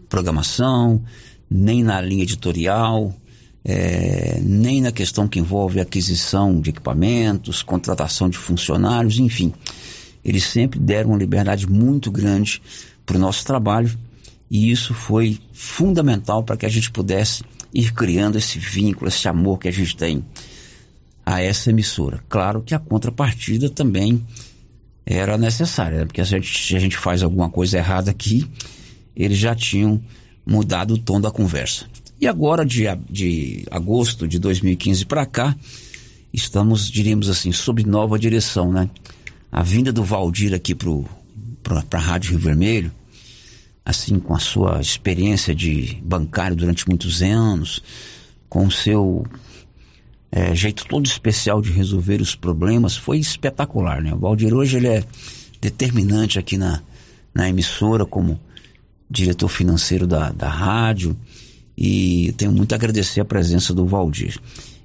[0.08, 1.02] programação,
[1.50, 3.12] nem na linha editorial,
[3.64, 9.52] é, nem na questão que envolve aquisição de equipamentos, contratação de funcionários, enfim.
[10.24, 12.62] Eles sempre deram uma liberdade muito grande
[13.10, 13.90] para o nosso trabalho
[14.48, 17.42] e isso foi fundamental para que a gente pudesse
[17.74, 20.24] ir criando esse vínculo, esse amor que a gente tem
[21.26, 22.22] a essa emissora.
[22.28, 24.24] Claro que a contrapartida também
[25.04, 26.04] era necessária, né?
[26.04, 28.48] porque se a, gente, se a gente faz alguma coisa errada aqui,
[29.16, 30.00] eles já tinham
[30.46, 31.86] mudado o tom da conversa.
[32.20, 35.56] E agora, de, de agosto de 2015 para cá,
[36.32, 38.88] estamos, diríamos assim, sob nova direção, né?
[39.50, 42.99] A vinda do Valdir aqui para a Rádio Rio Vermelho
[43.90, 47.82] assim, com a sua experiência de bancário durante muitos anos,
[48.48, 49.26] com o seu
[50.32, 54.14] é, jeito todo especial de resolver os problemas, foi espetacular, né?
[54.14, 55.04] O Valdir hoje ele é
[55.60, 56.80] determinante aqui na,
[57.34, 58.40] na emissora como
[59.10, 61.16] diretor financeiro da, da rádio
[61.76, 64.38] e tenho muito a agradecer a presença do Valdir.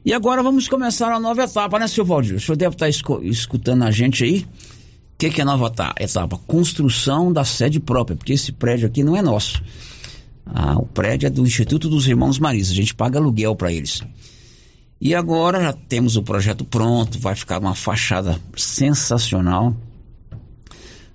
[0.04, 2.36] E agora vamos começar a nova etapa, né, seu Valdir?
[2.36, 4.46] O senhor deve estar escutando a gente aí.
[5.16, 6.38] O que, que é a nova etapa?
[6.46, 9.64] Construção da sede própria, porque esse prédio aqui não é nosso.
[10.46, 14.04] Ah, o prédio é do Instituto dos Irmãos Maris, a gente paga aluguel para eles.
[15.00, 19.74] E agora já temos o projeto pronto, vai ficar uma fachada sensacional.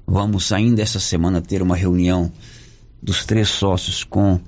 [0.06, 2.32] Vamos ainda essa semana ter uma reunião
[3.02, 4.40] dos três sócios com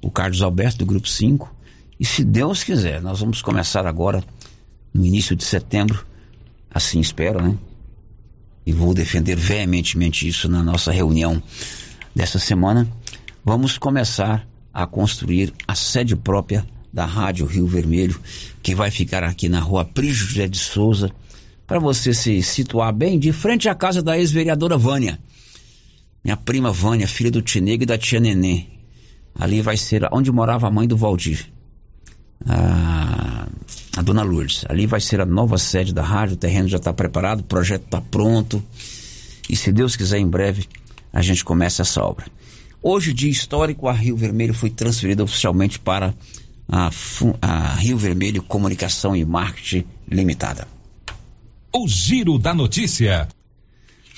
[0.00, 1.54] o Carlos Alberto do Grupo 5.
[2.00, 4.24] E se Deus quiser, nós vamos começar agora
[4.94, 6.06] no início de setembro,
[6.70, 7.54] assim espero, né?
[8.66, 11.42] E vou defender veementemente isso na nossa reunião
[12.14, 12.88] dessa semana,
[13.44, 18.20] vamos começar a construir a sede própria da Rádio Rio Vermelho,
[18.62, 21.10] que vai ficar aqui na rua Prígio José de Souza,
[21.66, 25.18] para você se situar bem de frente à casa da ex-vereadora Vânia.
[26.22, 28.66] Minha prima Vânia, filha do Tinega e da tia Nenê.
[29.34, 31.46] Ali vai ser onde morava a mãe do Valdir.
[32.46, 33.23] A,
[33.96, 34.64] a dona Lourdes.
[34.68, 37.84] Ali vai ser a nova sede da rádio, o terreno já está preparado, o projeto
[37.84, 38.62] está pronto.
[39.48, 40.66] E se Deus quiser, em breve
[41.12, 42.26] a gente começa essa obra.
[42.82, 46.12] Hoje, dia histórico, a Rio Vermelho foi transferida oficialmente para
[46.68, 46.90] a,
[47.40, 50.66] a Rio Vermelho Comunicação e Marketing Limitada.
[51.72, 53.28] O Giro da Notícia.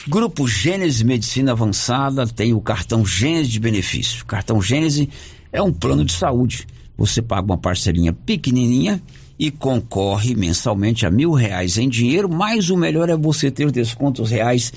[0.08, 4.22] Grupo Gênese Medicina Avançada tem o cartão Gênese de benefício.
[4.22, 5.08] O cartão Gênese
[5.52, 6.66] é um plano de saúde.
[6.96, 9.02] Você paga uma parcelinha pequenininha
[9.38, 14.30] e concorre mensalmente a mil reais em dinheiro, mas o melhor é você ter descontos
[14.30, 14.72] reais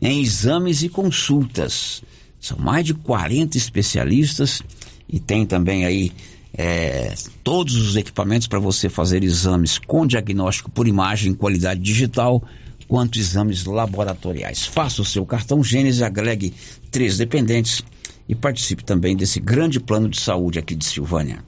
[0.00, 2.02] em exames e consultas.
[2.38, 4.62] São mais de 40 especialistas
[5.08, 6.12] e tem também aí
[6.54, 12.42] é, todos os equipamentos para você fazer exames com diagnóstico por imagem em qualidade digital,
[12.86, 14.66] quanto exames laboratoriais.
[14.66, 16.52] Faça o seu cartão Gênesis, agregue
[16.90, 17.82] três dependentes
[18.28, 21.42] e participe também desse grande plano de saúde aqui de Silvânia.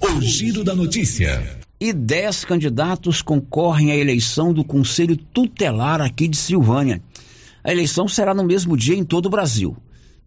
[0.00, 1.60] O giro da notícia.
[1.80, 7.00] E dez candidatos concorrem à eleição do Conselho Tutelar aqui de Silvânia.
[7.64, 9.74] A eleição será no mesmo dia em todo o Brasil,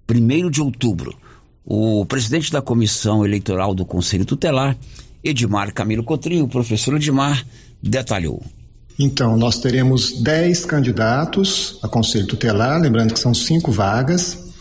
[0.09, 1.15] 1 de outubro.
[1.63, 4.75] O presidente da comissão eleitoral do Conselho Tutelar,
[5.23, 7.45] Edmar Camilo Cotrim, o professor Edmar,
[7.83, 8.43] detalhou.
[8.97, 14.51] Então, nós teremos 10 candidatos a Conselho Tutelar, lembrando que são cinco vagas,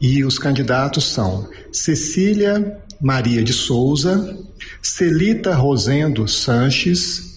[0.00, 4.36] e os candidatos são Cecília Maria de Souza,
[4.82, 7.30] Celita Rosendo Sanches,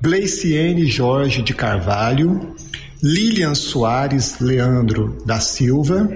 [0.00, 2.54] Gleiciene Jorge de Carvalho,
[3.02, 6.08] Lilian Soares Leandro da Silva,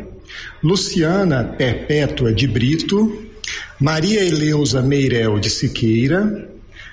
[0.62, 3.26] Luciana Perpétua de Brito,
[3.80, 6.48] Maria Eleusa Meirel de Siqueira,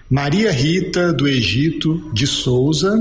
[0.10, 2.98] Maria Rita do Egito de Souza,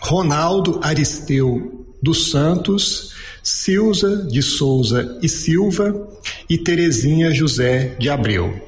[0.00, 3.12] Ronaldo Aristeu dos Santos,
[3.42, 6.08] Silza de Souza e Silva
[6.48, 8.60] e Terezinha José de Abreu.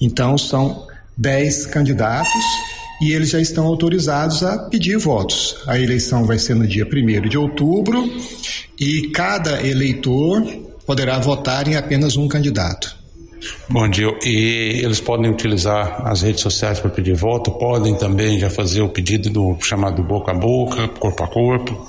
[0.00, 2.44] Então são dez candidatos
[3.00, 5.56] e eles já estão autorizados a pedir votos.
[5.66, 8.04] A eleição vai ser no dia 1 de outubro
[8.78, 10.44] e cada eleitor
[10.86, 12.99] poderá votar em apenas um candidato.
[13.68, 14.08] Bom dia.
[14.24, 18.88] E eles podem utilizar as redes sociais para pedir voto, podem também já fazer o
[18.88, 21.88] pedido do chamado boca a boca, corpo a corpo.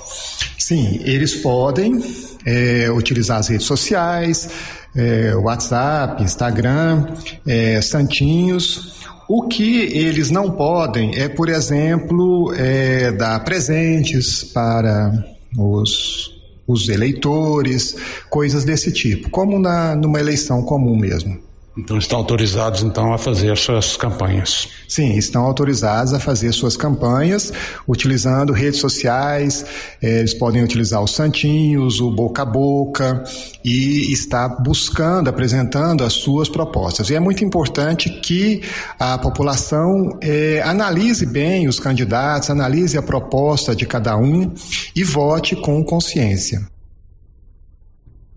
[0.58, 2.00] Sim, eles podem
[2.46, 4.48] é, utilizar as redes sociais,
[4.96, 7.06] é, WhatsApp, Instagram,
[7.46, 9.02] é, Santinhos.
[9.28, 15.12] O que eles não podem é, por exemplo, é, dar presentes para
[15.56, 16.41] os
[16.72, 17.96] os eleitores,
[18.28, 21.38] coisas desse tipo, como na, numa eleição comum mesmo.
[21.76, 24.68] Então estão autorizados então a fazer suas campanhas.
[24.86, 27.50] Sim, estão autorizados a fazer suas campanhas
[27.88, 29.64] utilizando redes sociais.
[30.02, 33.24] Eh, eles podem utilizar os santinhos, o boca a boca
[33.64, 37.08] e estar buscando, apresentando as suas propostas.
[37.08, 38.60] E é muito importante que
[38.98, 44.52] a população eh, analise bem os candidatos, analise a proposta de cada um
[44.94, 46.71] e vote com consciência.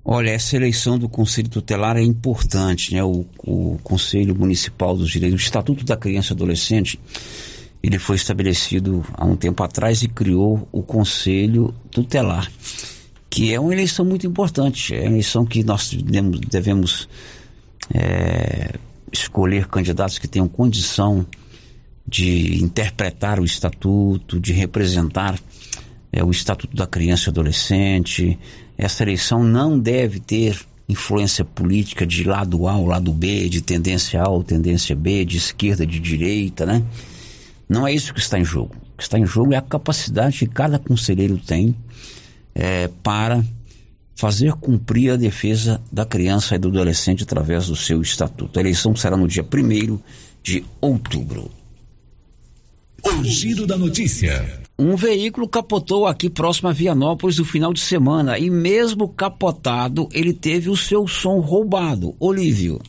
[0.07, 3.03] Olha, essa eleição do Conselho Tutelar é importante, né?
[3.03, 6.99] O, o Conselho Municipal dos Direitos, o Estatuto da Criança e Adolescente,
[7.81, 12.51] ele foi estabelecido há um tempo atrás e criou o Conselho Tutelar,
[13.31, 17.09] que é uma eleição muito importante, é uma eleição que nós devemos, devemos
[17.91, 18.75] é,
[19.11, 21.25] escolher candidatos que tenham condição
[22.07, 25.39] de interpretar o estatuto, de representar
[26.11, 28.39] é, o Estatuto da Criança e Adolescente.
[28.77, 34.21] Essa eleição não deve ter influência política de lado A ou lado B, de tendência
[34.21, 36.83] A ou tendência B, de esquerda, de direita, né?
[37.67, 38.75] Não é isso que está em jogo.
[38.93, 41.75] O que está em jogo é a capacidade que cada conselheiro tem
[42.53, 43.43] é, para
[44.15, 48.57] fazer cumprir a defesa da criança e do adolescente através do seu estatuto.
[48.57, 49.99] A eleição será no dia 1
[50.41, 51.51] de outubro.
[53.07, 54.59] O giro da notícia.
[54.79, 60.33] Um veículo capotou aqui próximo a Vianópolis no final de semana e mesmo capotado, ele
[60.33, 62.15] teve o seu som roubado.
[62.19, 62.81] Olívio.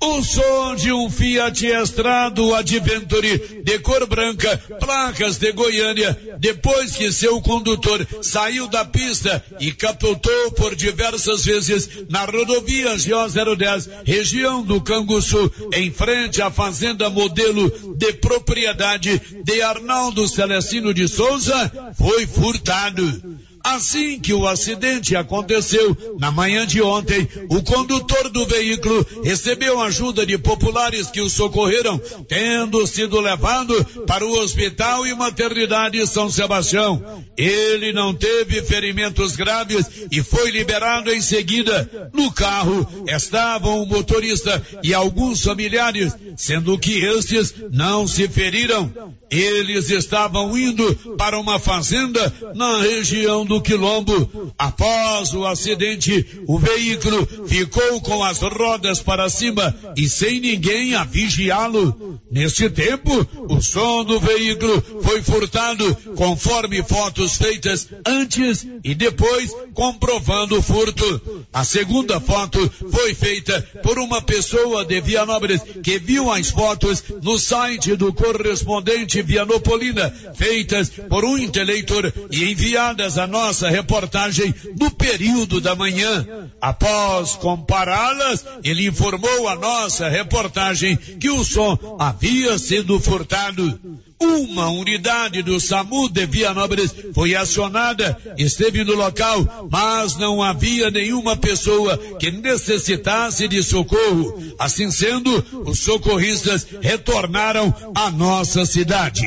[0.00, 7.12] O som de um Fiat Estrado Adventure de cor branca, placas de Goiânia, depois que
[7.12, 14.80] seu condutor saiu da pista e capotou por diversas vezes na rodovia GO010, região do
[14.80, 23.45] Canguçu, em frente à fazenda modelo de propriedade de Arnaldo Celestino de Souza, foi furtado.
[23.66, 30.24] Assim que o acidente aconteceu, na manhã de ontem, o condutor do veículo recebeu ajuda
[30.24, 37.24] de populares que o socorreram, tendo sido levado para o hospital e maternidade São Sebastião.
[37.36, 42.08] Ele não teve ferimentos graves e foi liberado em seguida.
[42.14, 48.92] No carro estavam o motorista e alguns familiares, sendo que estes não se feriram.
[49.30, 54.52] Eles estavam indo para uma fazenda na região do Quilombo.
[54.56, 61.04] Após o acidente, o veículo ficou com as rodas para cima e sem ninguém a
[61.04, 62.20] vigiá-lo.
[62.30, 70.58] Neste tempo, o som do veículo foi furtado, conforme fotos feitas antes e depois comprovando
[70.58, 71.46] o furto.
[71.52, 77.38] A segunda foto foi feita por uma pessoa de Vianópolis que viu as fotos no
[77.38, 85.60] site do correspondente Vianopolina, feitas por um inteleitor e enviadas à nossa reportagem no período
[85.60, 86.50] da manhã.
[86.60, 93.80] Após compará-las, ele informou a nossa reportagem que o som havia sido furtado.
[94.20, 101.36] Uma unidade do SAMU de Vianópolis foi acionada, esteve no local, mas não havia nenhuma
[101.36, 104.42] pessoa que necessitasse de socorro.
[104.58, 109.22] Assim sendo, os socorristas retornaram à nossa cidade.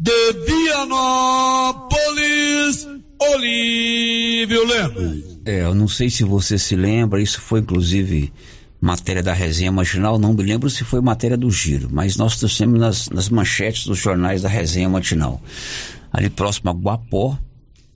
[0.00, 1.84] De Vianópolis,
[3.20, 5.34] Olívio Lemos.
[5.44, 8.32] É, eu não sei se você se lembra, isso foi inclusive
[8.84, 12.78] matéria da resenha matinal, não me lembro se foi matéria do giro, mas nós trouxemos
[12.78, 15.40] nas, nas manchetes dos jornais da resenha matinal.
[16.12, 17.38] Ali próximo a Guapó,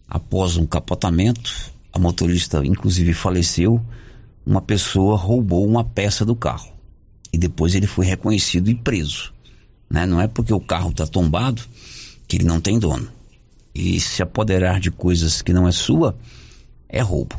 [0.09, 1.55] após um capotamento,
[1.93, 3.85] a motorista inclusive faleceu,
[4.47, 6.73] uma pessoa roubou uma peça do carro.
[7.31, 9.35] E depois ele foi reconhecido e preso.
[9.91, 10.07] Né?
[10.07, 11.61] Não é porque o carro está tombado
[12.27, 13.07] que ele não tem dono.
[13.75, 16.17] E se apoderar de coisas que não é sua,
[16.89, 17.39] é roubo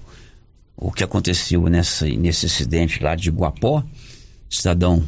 [0.81, 3.83] o que aconteceu nessa, nesse acidente lá de Guapó,
[4.49, 5.03] cidadão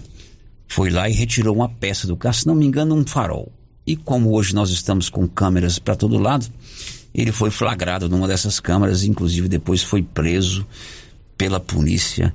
[0.68, 3.52] foi lá e retirou uma peça do carro, se não me engano, um farol.
[3.88, 6.46] E como hoje nós estamos com câmeras para todo lado,
[7.14, 10.68] ele foi flagrado numa dessas câmeras, inclusive depois foi preso
[11.38, 12.34] pela polícia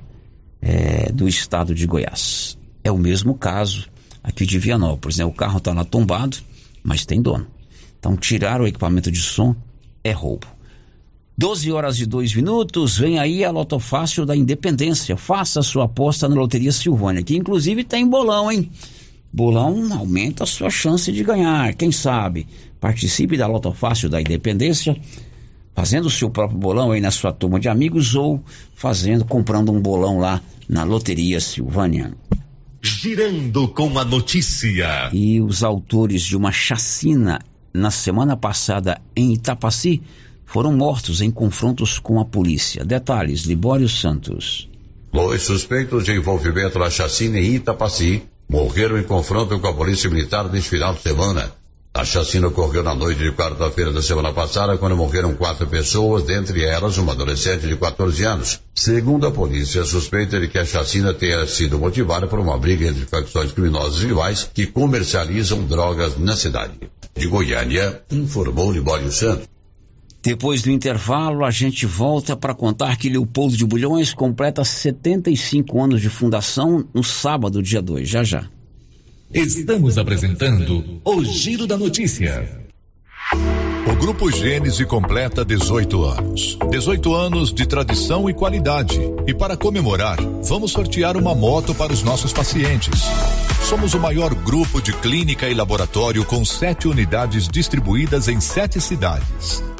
[0.61, 2.57] é, do estado de Goiás.
[2.83, 3.87] É o mesmo caso
[4.23, 5.25] aqui de Vianópolis, né?
[5.25, 6.37] O carro está lá tombado,
[6.83, 7.47] mas tem dono.
[7.99, 9.55] Então tirar o equipamento de som
[10.03, 10.56] é roubo.
[11.39, 15.15] 12 horas e 2 minutos, vem aí a Loto Fácil da Independência.
[15.15, 18.71] Faça sua aposta na Loteria Silvânia, que inclusive tem bolão, hein?
[19.31, 22.47] Bolão aumenta a sua chance de ganhar, quem sabe?
[22.79, 24.99] Participe da Loto Fácil da Independência,
[25.75, 28.41] fazendo o seu próprio bolão aí na sua turma de amigos ou
[28.73, 32.17] fazendo, comprando um bolão lá na Loteria Silvânia.
[32.81, 35.11] Girando com a notícia.
[35.13, 37.39] E os autores de uma chacina
[37.71, 40.01] na semana passada em Itapaci
[40.47, 42.83] foram mortos em confrontos com a polícia.
[42.85, 44.69] Detalhes, Libório Santos.
[45.11, 50.49] Dois suspeitos de envolvimento na chacina em Itapaci morreram em confronto com a polícia militar
[50.49, 51.51] neste final de semana.
[51.93, 56.63] A chacina ocorreu na noite de quarta-feira da semana passada, quando morreram quatro pessoas, dentre
[56.63, 58.61] elas uma adolescente de 14 anos.
[58.73, 63.05] Segundo a polícia, suspeita de que a chacina tenha sido motivada por uma briga entre
[63.05, 66.73] facções criminosas rivais que comercializam drogas na cidade.
[67.15, 69.56] De Goiânia, informou Libório Santos.
[70.27, 76.01] Depois do intervalo, a gente volta para contar que Leopoldo de Bulhões completa 75 anos
[76.01, 78.09] de fundação no sábado, dia 2.
[78.09, 78.45] Já já.
[79.33, 82.61] Estamos apresentando o Giro da Notícia.
[83.89, 86.57] O Grupo Gênese completa 18 anos.
[86.71, 88.99] 18 anos de tradição e qualidade.
[89.25, 92.99] E para comemorar, vamos sortear uma moto para os nossos pacientes.
[93.63, 99.63] Somos o maior grupo de clínica e laboratório com sete unidades distribuídas em sete cidades.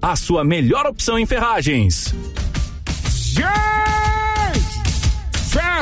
[0.00, 2.14] a sua melhor opção em ferragens.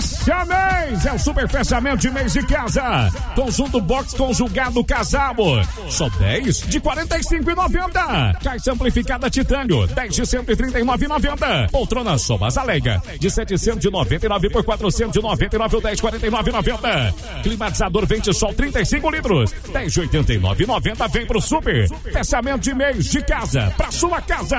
[0.00, 1.04] Fecha mês!
[1.04, 3.10] É o super fechamento de mês de casa.
[3.34, 5.34] Conjunto box conjugado casal.
[5.90, 8.42] Só 10 de 45,90.
[8.42, 11.70] Caixa amplificada titânio, 10 de 139,90.
[11.70, 17.42] Poltrona Somas Alega, de 799 por 499 ou 10 49,90.
[17.42, 21.88] Climatizador vente sol 35 litros, 10 de 89,90 vem pro super.
[22.10, 24.58] Fechamento de mês de casa, pra sua casa.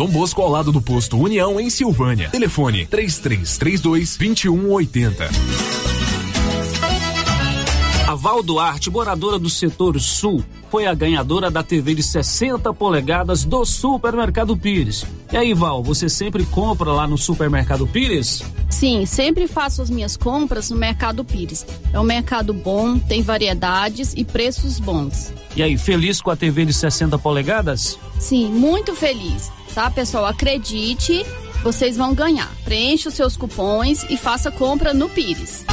[0.00, 2.30] Dom Bosco ao lado do posto União em Silvânia.
[2.30, 5.28] Telefone 3332 2180.
[8.08, 13.44] A Val Duarte, moradora do setor sul, foi a ganhadora da TV de 60 polegadas
[13.44, 15.04] do Supermercado Pires.
[15.32, 18.42] E aí, Val, você sempre compra lá no Supermercado Pires?
[18.68, 21.66] Sim, sempre faço as minhas compras no Mercado Pires.
[21.92, 25.32] É um mercado bom, tem variedades e preços bons.
[25.56, 27.98] E aí, feliz com a TV de 60 polegadas?
[28.18, 29.50] Sim, muito feliz.
[29.74, 30.24] Tá, pessoal?
[30.26, 31.26] Acredite,
[31.64, 32.50] vocês vão ganhar.
[32.64, 35.64] Preencha os seus cupons e faça compra no Pires.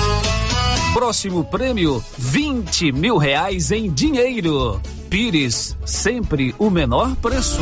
[0.97, 4.81] Próximo prêmio: 20 mil reais em dinheiro.
[5.11, 7.61] Pires, sempre o menor preço.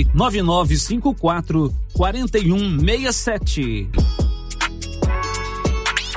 [0.13, 3.89] 9954 4167.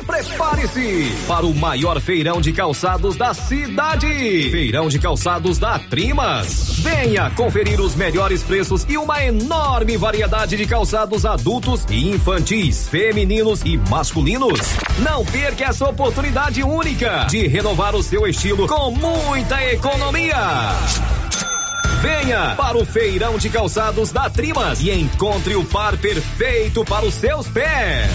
[0.07, 4.07] Prepare-se para o maior feirão de calçados da cidade.
[4.51, 6.79] Feirão de calçados da Trimas.
[6.79, 13.63] Venha conferir os melhores preços e uma enorme variedade de calçados adultos e infantis, femininos
[13.65, 14.61] e masculinos.
[14.99, 20.37] Não perca essa oportunidade única de renovar o seu estilo com muita economia.
[22.05, 27.15] Venha para o feirão de calçados da Trimas e encontre o par perfeito para os
[27.15, 28.11] seus pés.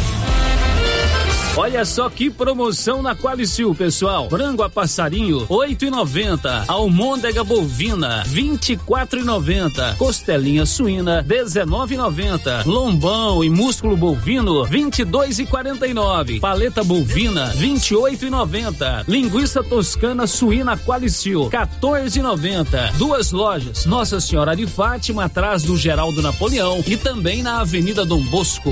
[1.60, 4.30] Olha só que promoção na Qualicil, pessoal.
[4.30, 6.64] Frango a passarinho, oito e noventa.
[6.70, 9.94] Almôndega bovina, vinte e quatro e noventa.
[9.98, 12.64] Costelinha suína, dezenove e noventa.
[12.66, 16.40] Lombão e músculo bovino, vinte e dois e quarenta e nove.
[16.40, 19.04] Paleta bovina, vinte e oito e noventa.
[19.06, 22.94] Linguiça toscana suína Qualicil, 14,90.
[22.94, 28.22] Duas lojas, Nossa Senhora de Fátima, atrás do Geraldo Napoleão e também na Avenida Dom
[28.22, 28.72] Bosco.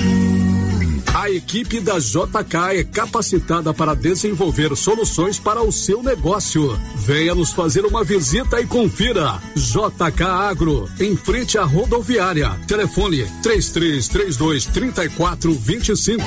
[1.13, 6.79] A equipe da JK é capacitada para desenvolver soluções para o seu negócio.
[6.95, 9.41] Venha nos fazer uma visita e confira.
[9.53, 12.51] JK Agro, em frente à rodoviária.
[12.65, 16.23] Telefone 3332 3425.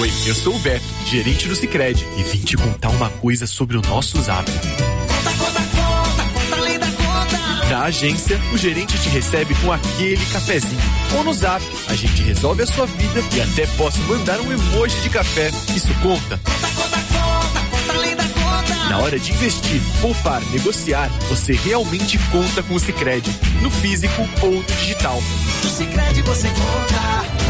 [0.00, 3.76] Oi, eu sou o Beto, gerente do Sicredi e vim te contar uma coisa sobre
[3.76, 4.48] o nosso zap.
[7.70, 10.82] Na agência, o gerente te recebe com aquele cafezinho.
[11.16, 15.00] Ou no zap, a gente resolve a sua vida e até posso mandar um emoji
[15.02, 15.52] de café.
[15.72, 16.40] Isso conta?
[18.88, 23.30] Na hora de investir, poupar, negociar, você realmente conta com o Sicredi,
[23.62, 25.22] no físico ou no digital.
[25.62, 27.49] No Sicredi você conta.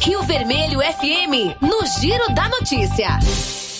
[0.00, 3.18] Rio Vermelho FM, no Giro da Notícia.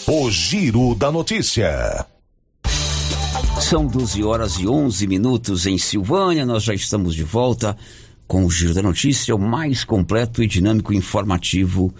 [0.06, 2.06] O Giro da Notícia.
[3.60, 6.46] São 12 horas e 11 minutos em Silvânia.
[6.46, 7.76] Nós já estamos de volta
[8.26, 11.92] com o Giro da Notícia, o mais completo e dinâmico informativo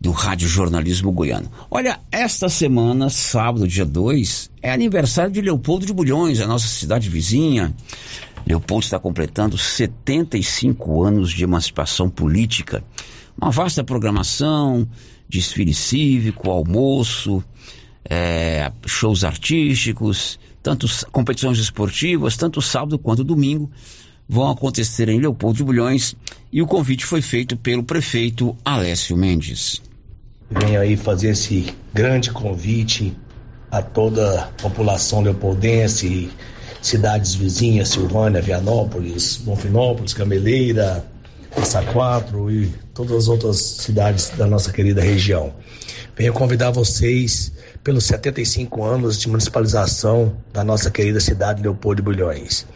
[0.00, 1.48] do Rádio Jornalismo Goiano.
[1.70, 7.08] Olha, esta semana, sábado, dia 2, é aniversário de Leopoldo de Bulhões, a nossa cidade
[7.08, 7.72] vizinha.
[8.46, 12.82] Leopoldo está completando 75 anos de emancipação política.
[13.40, 14.86] Uma vasta programação,
[15.28, 17.42] desfile cívico, almoço,
[18.04, 23.70] é, shows artísticos, tanto competições esportivas, tanto sábado quanto domingo,
[24.28, 26.16] vão acontecer em Leopoldo de Bulhões
[26.52, 29.82] e o convite foi feito pelo prefeito Alessio Mendes.
[30.50, 33.16] Venho aí fazer esse grande convite
[33.70, 36.30] a toda a população leopoldense,
[36.82, 41.04] cidades vizinhas, Silvânia, Vianópolis, Bonfinópolis, Cameleira,
[41.54, 45.54] Passa Quatro e todas as outras cidades da nossa querida região.
[46.16, 47.52] Venho convidar vocês
[47.82, 52.66] pelos 75 anos de municipalização da nossa querida cidade Leopoldo de Bulhões.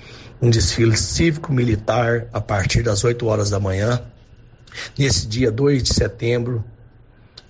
[0.41, 4.01] Um desfile cívico-militar a partir das 8 horas da manhã,
[4.99, 6.65] nesse dia 2 de setembro,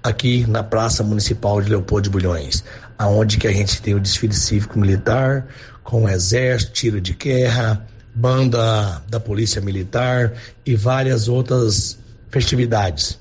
[0.03, 2.65] aqui na Praça Municipal de Leopoldo de Bulhões,
[2.97, 5.49] aonde que a gente tem o desfile cívico-militar
[5.87, 10.33] com o exército, tiro de guerra, banda da Polícia Militar
[10.67, 11.97] e várias outras
[12.29, 13.19] festividades.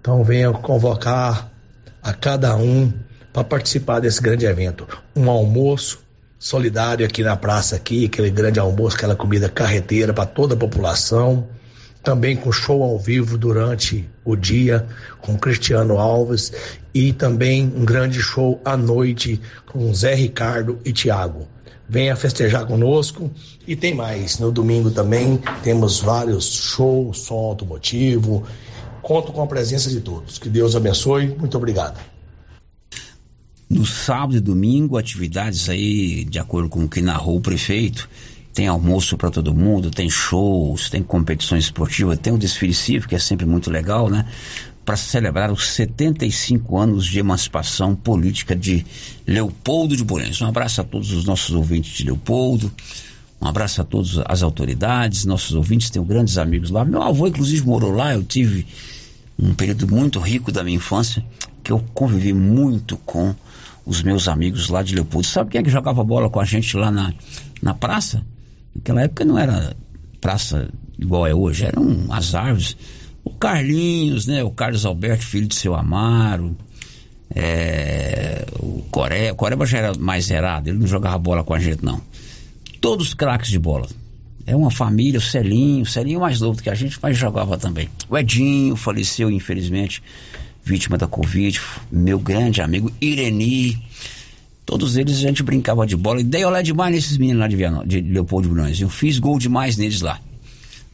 [0.00, 1.52] Então venha convocar
[2.02, 2.92] a cada um
[3.32, 4.88] para participar desse grande evento.
[5.14, 5.98] Um almoço
[6.38, 11.46] solidário aqui na praça aqui, aquele grande almoço, aquela comida carreteira para toda a população.
[12.02, 14.86] Também com show ao vivo durante o dia
[15.20, 16.52] com Cristiano Alves
[16.94, 21.48] e também um grande show à noite com Zé Ricardo e Tiago.
[21.88, 23.30] Venha festejar conosco
[23.66, 24.38] e tem mais.
[24.38, 28.44] No domingo também temos vários shows, som automotivo.
[29.02, 30.38] Conto com a presença de todos.
[30.38, 31.28] Que Deus abençoe.
[31.28, 31.98] Muito obrigado.
[33.68, 38.08] No sábado e domingo, atividades aí, de acordo com o que narrou o prefeito,
[38.52, 43.14] tem almoço para todo mundo, tem shows, tem competições esportivas, tem o desfile cívico, que
[43.14, 44.26] é sempre muito legal, né?
[44.86, 48.86] Para celebrar os 75 anos de emancipação política de
[49.26, 50.40] Leopoldo de Bulhões.
[50.40, 52.72] Um abraço a todos os nossos ouvintes de Leopoldo,
[53.42, 56.84] um abraço a todas as autoridades, nossos ouvintes, tenho grandes amigos lá.
[56.84, 58.64] Meu avô, inclusive, morou lá, eu tive
[59.36, 61.22] um período muito rico da minha infância,
[61.64, 63.34] que eu convivi muito com
[63.84, 65.26] os meus amigos lá de Leopoldo.
[65.26, 67.12] Sabe quem é que jogava bola com a gente lá na,
[67.60, 68.24] na praça?
[68.72, 69.76] Naquela época não era
[70.20, 72.76] praça igual é hoje, eram as árvores.
[73.26, 74.44] O Carlinhos, né?
[74.44, 76.56] O Carlos Alberto, filho de seu Amaro.
[77.34, 81.58] É, o Coré, o Coreba já era mais zerado, ele não jogava bola com a
[81.58, 82.00] gente, não.
[82.80, 83.88] Todos craques de bola.
[84.46, 87.58] É uma família, o Celinho, o Celinho mais novo do que a gente, mas jogava
[87.58, 87.88] também.
[88.08, 90.00] O Edinho faleceu, infelizmente,
[90.62, 93.76] vítima da Covid, meu grande amigo Ireni.
[94.64, 97.56] Todos eles a gente brincava de bola e dei olé demais nesses meninos lá de,
[97.86, 98.80] de Leopoldo Bulhões.
[98.80, 100.20] Eu fiz gol demais neles lá.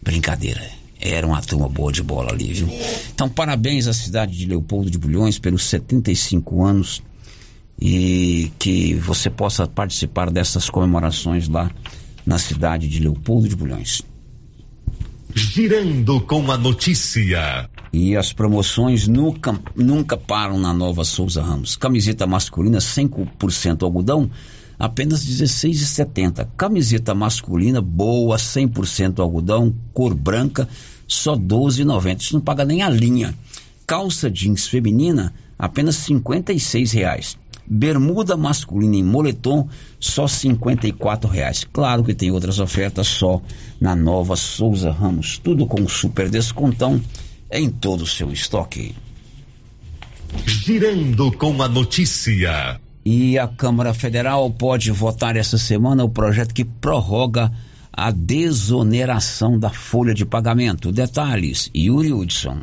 [0.02, 0.81] Brincadeira.
[1.04, 2.68] Era uma turma boa de bola ali, viu?
[3.12, 7.02] Então, parabéns à cidade de Leopoldo de Bulhões pelos 75 anos
[7.80, 11.68] e que você possa participar dessas comemorações lá
[12.24, 14.02] na cidade de Leopoldo de Bulhões.
[15.34, 17.68] Girando com a notícia.
[17.92, 21.74] E as promoções nunca, nunca param na nova Souza Ramos.
[21.74, 24.30] Camiseta masculina 100% algodão,
[24.78, 26.46] apenas R$16,70.
[26.56, 30.68] Camiseta masculina boa, 100% algodão, cor branca,
[31.14, 32.20] só R$12,90.
[32.20, 33.34] Isso não paga nem a linha.
[33.86, 36.20] Calça jeans feminina, apenas R$
[36.92, 37.36] reais.
[37.66, 39.68] Bermuda masculina em moletom,
[40.00, 41.66] só R$ reais.
[41.72, 43.40] Claro que tem outras ofertas só
[43.80, 45.38] na nova Souza Ramos.
[45.38, 47.00] Tudo com super descontão
[47.50, 48.94] em todo o seu estoque.
[50.46, 52.80] Girando com a notícia.
[53.04, 57.52] E a Câmara Federal pode votar essa semana o projeto que prorroga
[57.92, 60.90] a desoneração da folha de pagamento.
[60.90, 62.62] Detalhes, Yuri Hudson.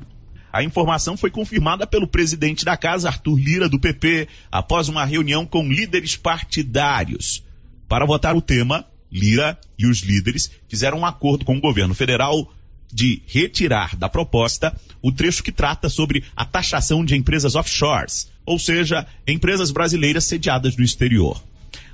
[0.51, 5.45] A informação foi confirmada pelo presidente da casa, Arthur Lira, do PP, após uma reunião
[5.45, 7.43] com líderes partidários.
[7.87, 12.51] Para votar o tema, Lira e os líderes fizeram um acordo com o governo federal
[12.91, 18.57] de retirar da proposta o trecho que trata sobre a taxação de empresas offshores, ou
[18.57, 21.41] seja, empresas brasileiras sediadas no exterior.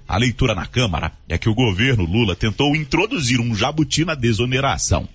[0.07, 5.09] A leitura na Câmara é que o governo Lula tentou introduzir um jabuti na desoneração.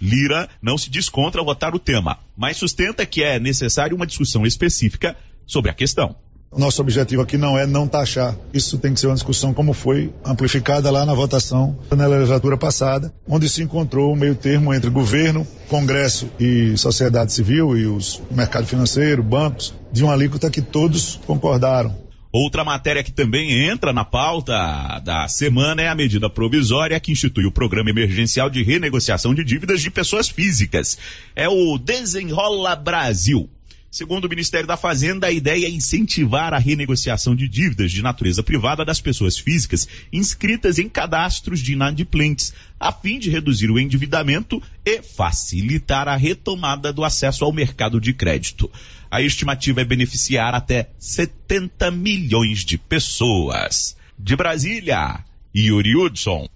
[0.00, 4.44] Lira não se diz contra votar o tema, mas sustenta que é necessário uma discussão
[4.44, 5.16] específica
[5.46, 6.14] sobre a questão.
[6.56, 8.36] Nosso objetivo aqui não é não taxar.
[8.52, 13.12] Isso tem que ser uma discussão como foi amplificada lá na votação na legislatura passada,
[13.26, 18.66] onde se encontrou um meio termo entre governo, Congresso e sociedade civil e os mercado
[18.66, 22.03] financeiro, bancos, de uma alíquota que todos concordaram.
[22.36, 27.46] Outra matéria que também entra na pauta da semana é a medida provisória que institui
[27.46, 30.98] o Programa Emergencial de Renegociação de Dívidas de Pessoas Físicas.
[31.36, 33.48] É o Desenrola Brasil.
[33.94, 38.42] Segundo o Ministério da Fazenda, a ideia é incentivar a renegociação de dívidas de natureza
[38.42, 44.60] privada das pessoas físicas inscritas em cadastros de inadimplentes, a fim de reduzir o endividamento
[44.84, 48.68] e facilitar a retomada do acesso ao mercado de crédito.
[49.08, 53.96] A estimativa é beneficiar até 70 milhões de pessoas.
[54.18, 56.48] De Brasília, Yuri Hudson.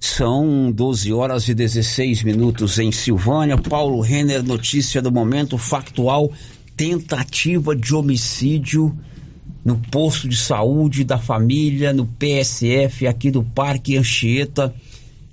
[0.00, 3.56] São 12 horas e 16 minutos em Silvânia.
[3.56, 6.32] Paulo Renner, notícia do momento factual
[6.80, 8.98] tentativa de homicídio
[9.62, 14.74] no posto de saúde da família, no PSF aqui do Parque Anchieta,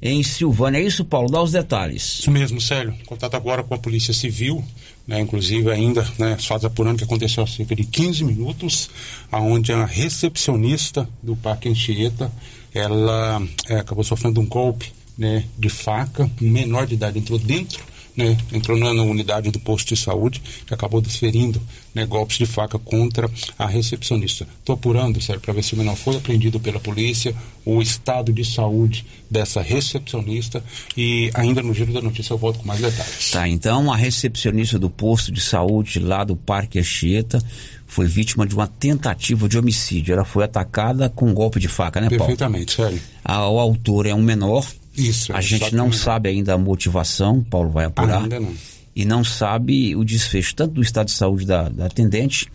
[0.02, 0.80] em Silvânia.
[0.80, 1.32] É isso, Paulo?
[1.32, 2.20] Dá os detalhes.
[2.20, 2.94] Isso mesmo, Célio.
[3.06, 4.62] Contato agora com a Polícia Civil,
[5.08, 8.90] né, inclusive ainda, né, fatos apurando que aconteceu há cerca de 15 minutos,
[9.32, 12.30] aonde a recepcionista do Parque Anchieta,
[12.74, 17.82] ela é, acabou sofrendo um golpe né, de faca, um menor de idade entrou dentro
[18.18, 21.62] né, entrou na unidade do posto de saúde que acabou desferindo
[21.94, 24.48] né, golpes de faca contra a recepcionista.
[24.60, 28.44] Estou apurando, sério, para ver se o menor foi apreendido pela polícia, o estado de
[28.44, 30.64] saúde dessa recepcionista
[30.96, 33.32] e ainda no giro da notícia eu volto com mais detalhes.
[33.32, 37.40] Tá, então a recepcionista do posto de saúde lá do Parque Anchieta
[37.86, 40.14] foi vítima de uma tentativa de homicídio.
[40.14, 42.26] Ela foi atacada com um golpe de faca, né, Paulo?
[42.26, 43.00] Perfeitamente, sério.
[43.24, 44.66] A, o autor é um menor,
[44.98, 45.34] isso.
[45.34, 48.24] A gente não sabe ainda a motivação, Paulo vai apurar.
[48.24, 48.54] Ainda não.
[48.96, 52.48] E não sabe o desfecho tanto do estado de saúde da, da atendente,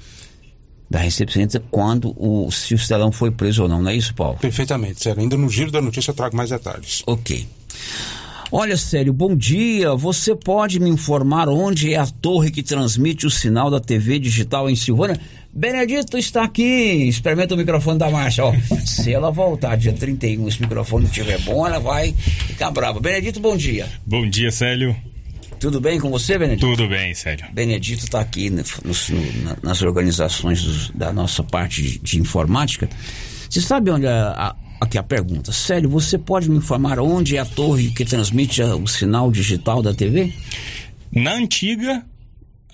[0.91, 4.39] da recepcionista, quando o, se o cidadão foi preso ou não, não é isso, Paulo?
[4.39, 5.23] Perfeitamente, sério.
[5.23, 7.03] Ainda no giro da notícia eu trago mais detalhes.
[7.07, 7.47] Ok.
[8.55, 9.95] Olha, Sério, bom dia.
[9.95, 14.69] Você pode me informar onde é a torre que transmite o sinal da TV digital
[14.69, 15.19] em Silvânia?
[15.51, 17.09] Benedito está aqui.
[17.09, 18.45] Experimenta o microfone da marcha.
[18.45, 18.53] Ó,
[18.85, 23.01] se ela voltar dia 31 esse microfone não estiver bom, ela vai ficar brava.
[23.01, 23.89] Benedito, bom dia.
[24.05, 24.95] Bom dia, Célio.
[25.59, 26.67] Tudo bem com você, Benedito?
[26.67, 27.47] Tudo bem, sério.
[27.55, 32.87] Benedito está aqui no, no, na, nas organizações dos, da nossa parte de, de, informática.
[33.49, 35.53] Você sabe onde a, a, aqui a pergunta?
[35.53, 39.95] Sério, você pode me informar onde é a torre que transmite o sinal digital da
[39.95, 40.33] TV?
[41.11, 42.05] Na antiga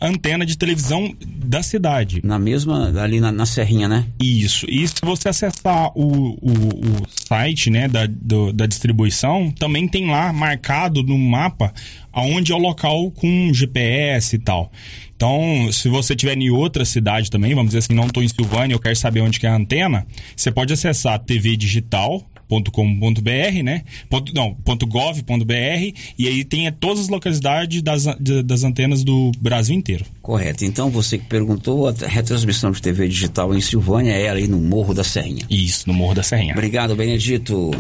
[0.01, 2.21] antena de televisão da cidade.
[2.25, 4.07] Na mesma, ali na, na Serrinha, né?
[4.21, 4.67] Isso.
[4.69, 10.09] E se você acessar o, o, o site né, da, do, da distribuição, também tem
[10.09, 11.73] lá marcado no mapa
[12.13, 14.71] aonde é o local com GPS e tal.
[15.17, 18.75] Então, se você tiver em outra cidade também, vamos dizer assim, não estou em Silvânia,
[18.75, 20.07] eu quero saber onde que é a antena,
[20.37, 23.85] você pode acessar TV Digital, .com.br, né?
[24.09, 24.57] Ponto, não,
[24.89, 28.05] .gov.br e aí tem todas as localidades das,
[28.45, 30.05] das antenas do Brasil inteiro.
[30.23, 30.65] Correto.
[30.65, 34.95] Então você que perguntou, a retransmissão de TV digital em Silvânia é ali no Morro
[34.95, 35.45] da Serrinha.
[35.51, 36.55] Isso, no Morro da Serrinha.
[36.55, 37.71] Obrigado, Benedito.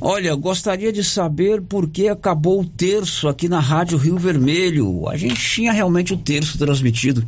[0.00, 5.08] Olha, gostaria de saber por que acabou o terço aqui na Rádio Rio Vermelho.
[5.08, 7.26] A gente tinha realmente o terço transmitido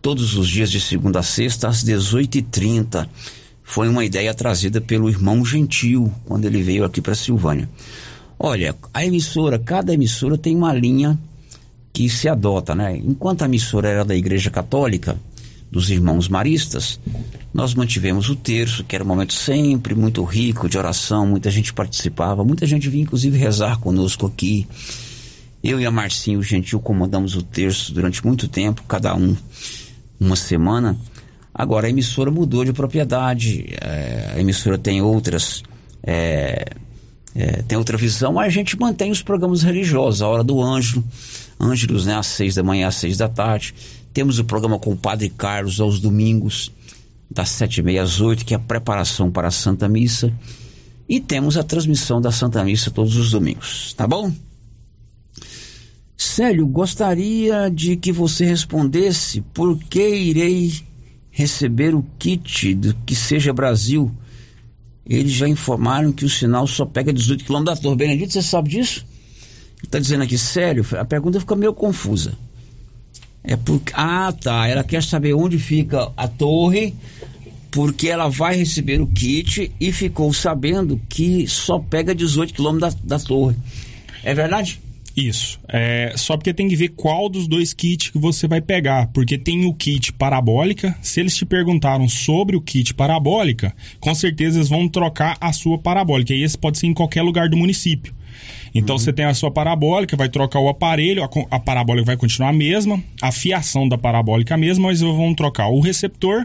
[0.00, 3.08] todos os dias de segunda a sexta às 18h30
[3.64, 7.68] foi uma ideia trazida pelo irmão Gentil quando ele veio aqui para Silvânia.
[8.38, 11.18] Olha, a emissora, cada emissora tem uma linha
[11.92, 12.96] que se adota, né?
[12.96, 15.18] Enquanto a emissora era da Igreja Católica,
[15.70, 17.00] dos irmãos maristas,
[17.52, 21.72] nós mantivemos o terço, que era um momento sempre muito rico de oração, muita gente
[21.72, 24.68] participava, muita gente vinha inclusive rezar conosco aqui.
[25.62, 29.34] Eu e a Marcinho Gentil comandamos o terço durante muito tempo, cada um
[30.20, 30.96] uma semana.
[31.54, 35.62] Agora a emissora mudou de propriedade, é, a emissora tem outras.
[36.02, 36.64] É,
[37.34, 41.04] é, tem outra visão, mas a gente mantém os programas religiosos, a hora do Ângelo,
[41.58, 43.74] Ângelos, né, às seis da manhã, às seis da tarde.
[44.12, 46.70] Temos o programa com o Padre Carlos aos domingos,
[47.30, 50.32] das sete e meia às oito, que é a preparação para a Santa Missa.
[51.08, 54.32] E temos a transmissão da Santa Missa todos os domingos, tá bom?
[56.16, 60.72] Célio, gostaria de que você respondesse por que irei
[61.34, 64.10] receber o kit do que seja Brasil.
[65.04, 67.96] Eles já informaram que o sinal só pega 18 km da torre.
[67.96, 69.04] Benedito, você sabe disso?
[69.82, 70.86] Está dizendo aqui, sério?
[70.92, 72.38] A pergunta fica meio confusa.
[73.42, 73.92] É porque.
[73.94, 74.66] Ah, tá.
[74.68, 76.94] Ela quer saber onde fica a torre,
[77.70, 82.90] porque ela vai receber o kit e ficou sabendo que só pega 18 km da,
[83.02, 83.56] da torre.
[84.22, 84.80] É verdade?
[85.16, 85.60] Isso.
[85.68, 89.06] É, só porque tem que ver qual dos dois kits que você vai pegar.
[89.08, 90.96] Porque tem o kit parabólica.
[91.00, 95.78] Se eles te perguntaram sobre o kit parabólica, com certeza eles vão trocar a sua
[95.78, 96.34] parabólica.
[96.34, 98.12] E esse pode ser em qualquer lugar do município.
[98.74, 98.98] Então uhum.
[98.98, 102.52] você tem a sua parabólica, vai trocar o aparelho, a, a, parabólica vai continuar a
[102.52, 106.44] mesma, a fiação da parabólica a mesma, mas vão trocar o receptor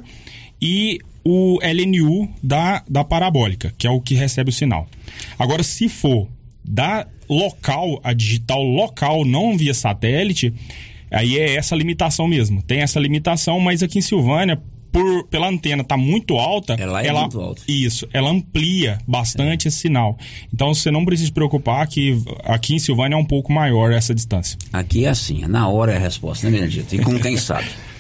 [0.62, 4.88] e o LNU da, da parabólica, que é o que recebe o sinal.
[5.40, 6.28] Agora, se for
[6.70, 10.54] da local, a digital local, não via satélite,
[11.10, 12.62] aí é essa limitação mesmo.
[12.62, 17.08] Tem essa limitação, mas aqui em Silvânia, por, pela antena tá muito alta, ela, é
[17.08, 17.64] ela muito alta.
[17.68, 19.70] Isso, ela amplia bastante é.
[19.70, 20.16] esse sinal.
[20.54, 24.14] Então você não precisa se preocupar que aqui em Silvânia é um pouco maior essa
[24.14, 24.58] distância.
[24.72, 26.96] Aqui é assim, é na hora é a resposta, né, Benedito?
[26.96, 27.68] E com quem sabe.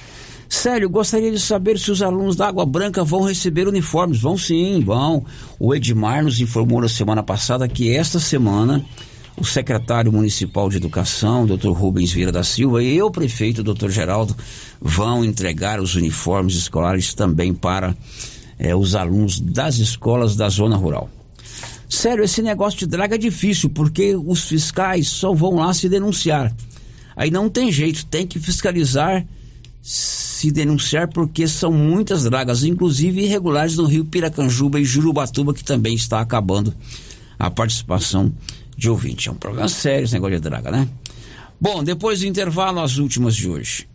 [0.50, 4.20] Sério, gostaria de saber se os alunos da Água Branca vão receber uniformes.
[4.20, 5.24] Vão sim, vão.
[5.60, 8.84] O Edmar nos informou na semana passada que esta semana
[9.38, 11.70] o secretário municipal de educação, Dr.
[11.70, 13.90] Rubens Vieira da Silva, e o prefeito, Dr.
[13.90, 14.36] Geraldo,
[14.82, 17.96] vão entregar os uniformes escolares também para
[18.58, 21.10] é, os alunos das escolas da zona rural.
[21.88, 26.54] Sério, esse negócio de draga é difícil, porque os fiscais só vão lá se denunciar.
[27.16, 29.26] Aí não tem jeito, tem que fiscalizar
[29.82, 35.96] se denunciar porque são muitas dragas, inclusive irregulares no rio Piracanjuba e Jurubatuba, que também
[35.96, 36.74] está acabando
[37.38, 38.32] a participação
[38.76, 39.30] de ouvinte.
[39.30, 40.88] É um programa sério esse negócio de draga, né?
[41.60, 43.88] Bom, depois do intervalo, as últimas de hoje.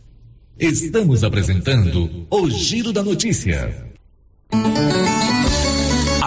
[0.58, 3.92] Estamos apresentando o Giro da Notícia.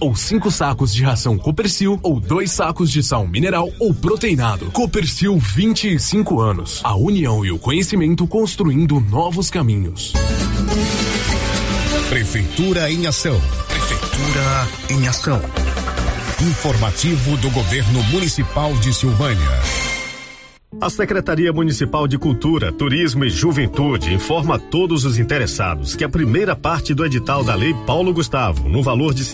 [0.00, 4.66] ou 5 sacos de ração Copercil, ou 2 sacos de sal mineral ou proteinado.
[4.72, 6.80] Copercil 25 anos.
[6.84, 10.12] A união e o conhecimento construindo novos caminhos.
[12.08, 13.40] Prefeitura em ação.
[13.68, 15.40] Prefeitura em ação.
[16.40, 19.85] Informativo do Governo Municipal de Silvânia.
[20.78, 26.08] A Secretaria Municipal de Cultura, Turismo e Juventude informa a todos os interessados que a
[26.08, 29.24] primeira parte do edital da Lei Paulo Gustavo, no valor de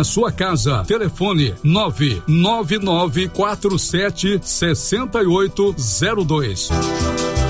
[0.03, 0.83] sua casa.
[0.85, 7.40] Telefone 99947 6802.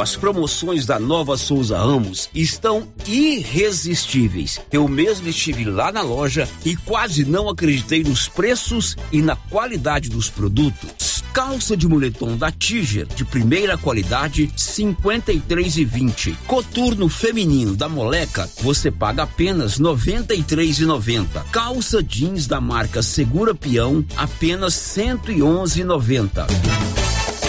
[0.00, 4.60] As promoções da Nova Souza Ramos estão irresistíveis.
[4.70, 10.08] Eu mesmo estive lá na loja e quase não acreditei nos preços e na qualidade
[10.08, 11.24] dos produtos.
[11.32, 16.32] Calça de moletom da Tiger de primeira qualidade 53 e 20.
[16.46, 21.40] Coturno feminino da Moleca você paga apenas 93 e 90.
[21.50, 26.46] Calça jeans da marca Segura Peão apenas 111 e 90.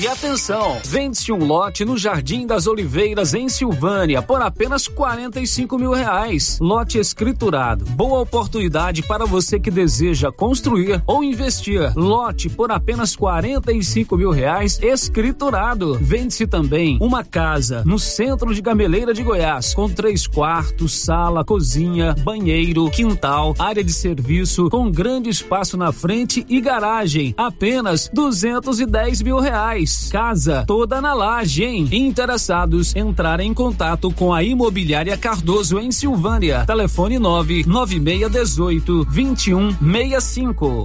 [0.00, 5.92] E atenção, vende-se um lote no Jardim das Oliveiras, em Silvânia, por apenas 45 mil
[5.92, 6.56] reais.
[6.60, 7.84] Lote escriturado.
[7.84, 11.92] Boa oportunidade para você que deseja construir ou investir.
[11.96, 15.94] Lote por apenas 45 mil reais, escriturado.
[16.00, 22.14] Vende-se também uma casa no centro de Gameleira de Goiás, com três quartos, sala, cozinha,
[22.22, 27.34] banheiro, quintal, área de serviço, com grande espaço na frente e garagem.
[27.36, 29.87] Apenas 210 mil reais.
[30.10, 31.88] Casa toda na laje, hein?
[31.90, 36.64] Interessados, entrar em contato com a Imobiliária Cardoso em Silvânia.
[36.66, 40.84] Telefone 99618 2165.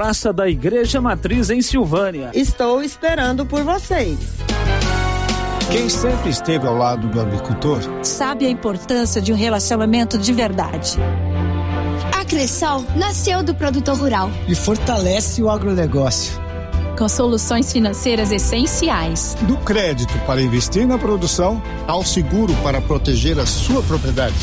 [0.00, 2.30] Praça da Igreja Matriz em Silvânia.
[2.32, 4.18] Estou esperando por vocês.
[5.70, 10.96] Quem sempre esteve ao lado do agricultor sabe a importância de um relacionamento de verdade.
[12.18, 16.32] A Cressol nasceu do produtor rural e fortalece o agronegócio.
[16.98, 19.36] Com soluções financeiras essenciais.
[19.42, 24.34] Do crédito para investir na produção ao seguro para proteger a sua propriedade.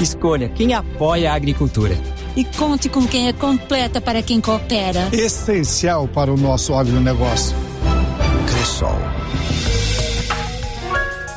[0.00, 1.96] Escolha quem apoia a agricultura
[2.36, 5.08] e conte com quem é completa para quem coopera.
[5.10, 7.56] Essencial para o nosso agronegócio.
[8.46, 8.98] Cressol.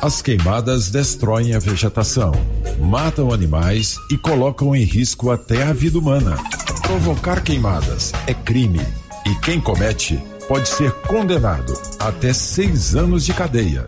[0.02, 2.32] As queimadas destroem a vegetação,
[2.78, 6.36] matam animais e colocam em risco até a vida humana.
[6.82, 8.80] Provocar queimadas é crime
[9.26, 10.18] e quem comete
[10.48, 13.86] pode ser condenado até seis anos de cadeia.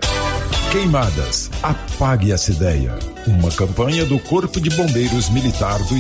[0.72, 2.98] Queimadas, apague essa ideia.
[3.26, 5.98] Uma campanha do Corpo de Bombeiros Militar do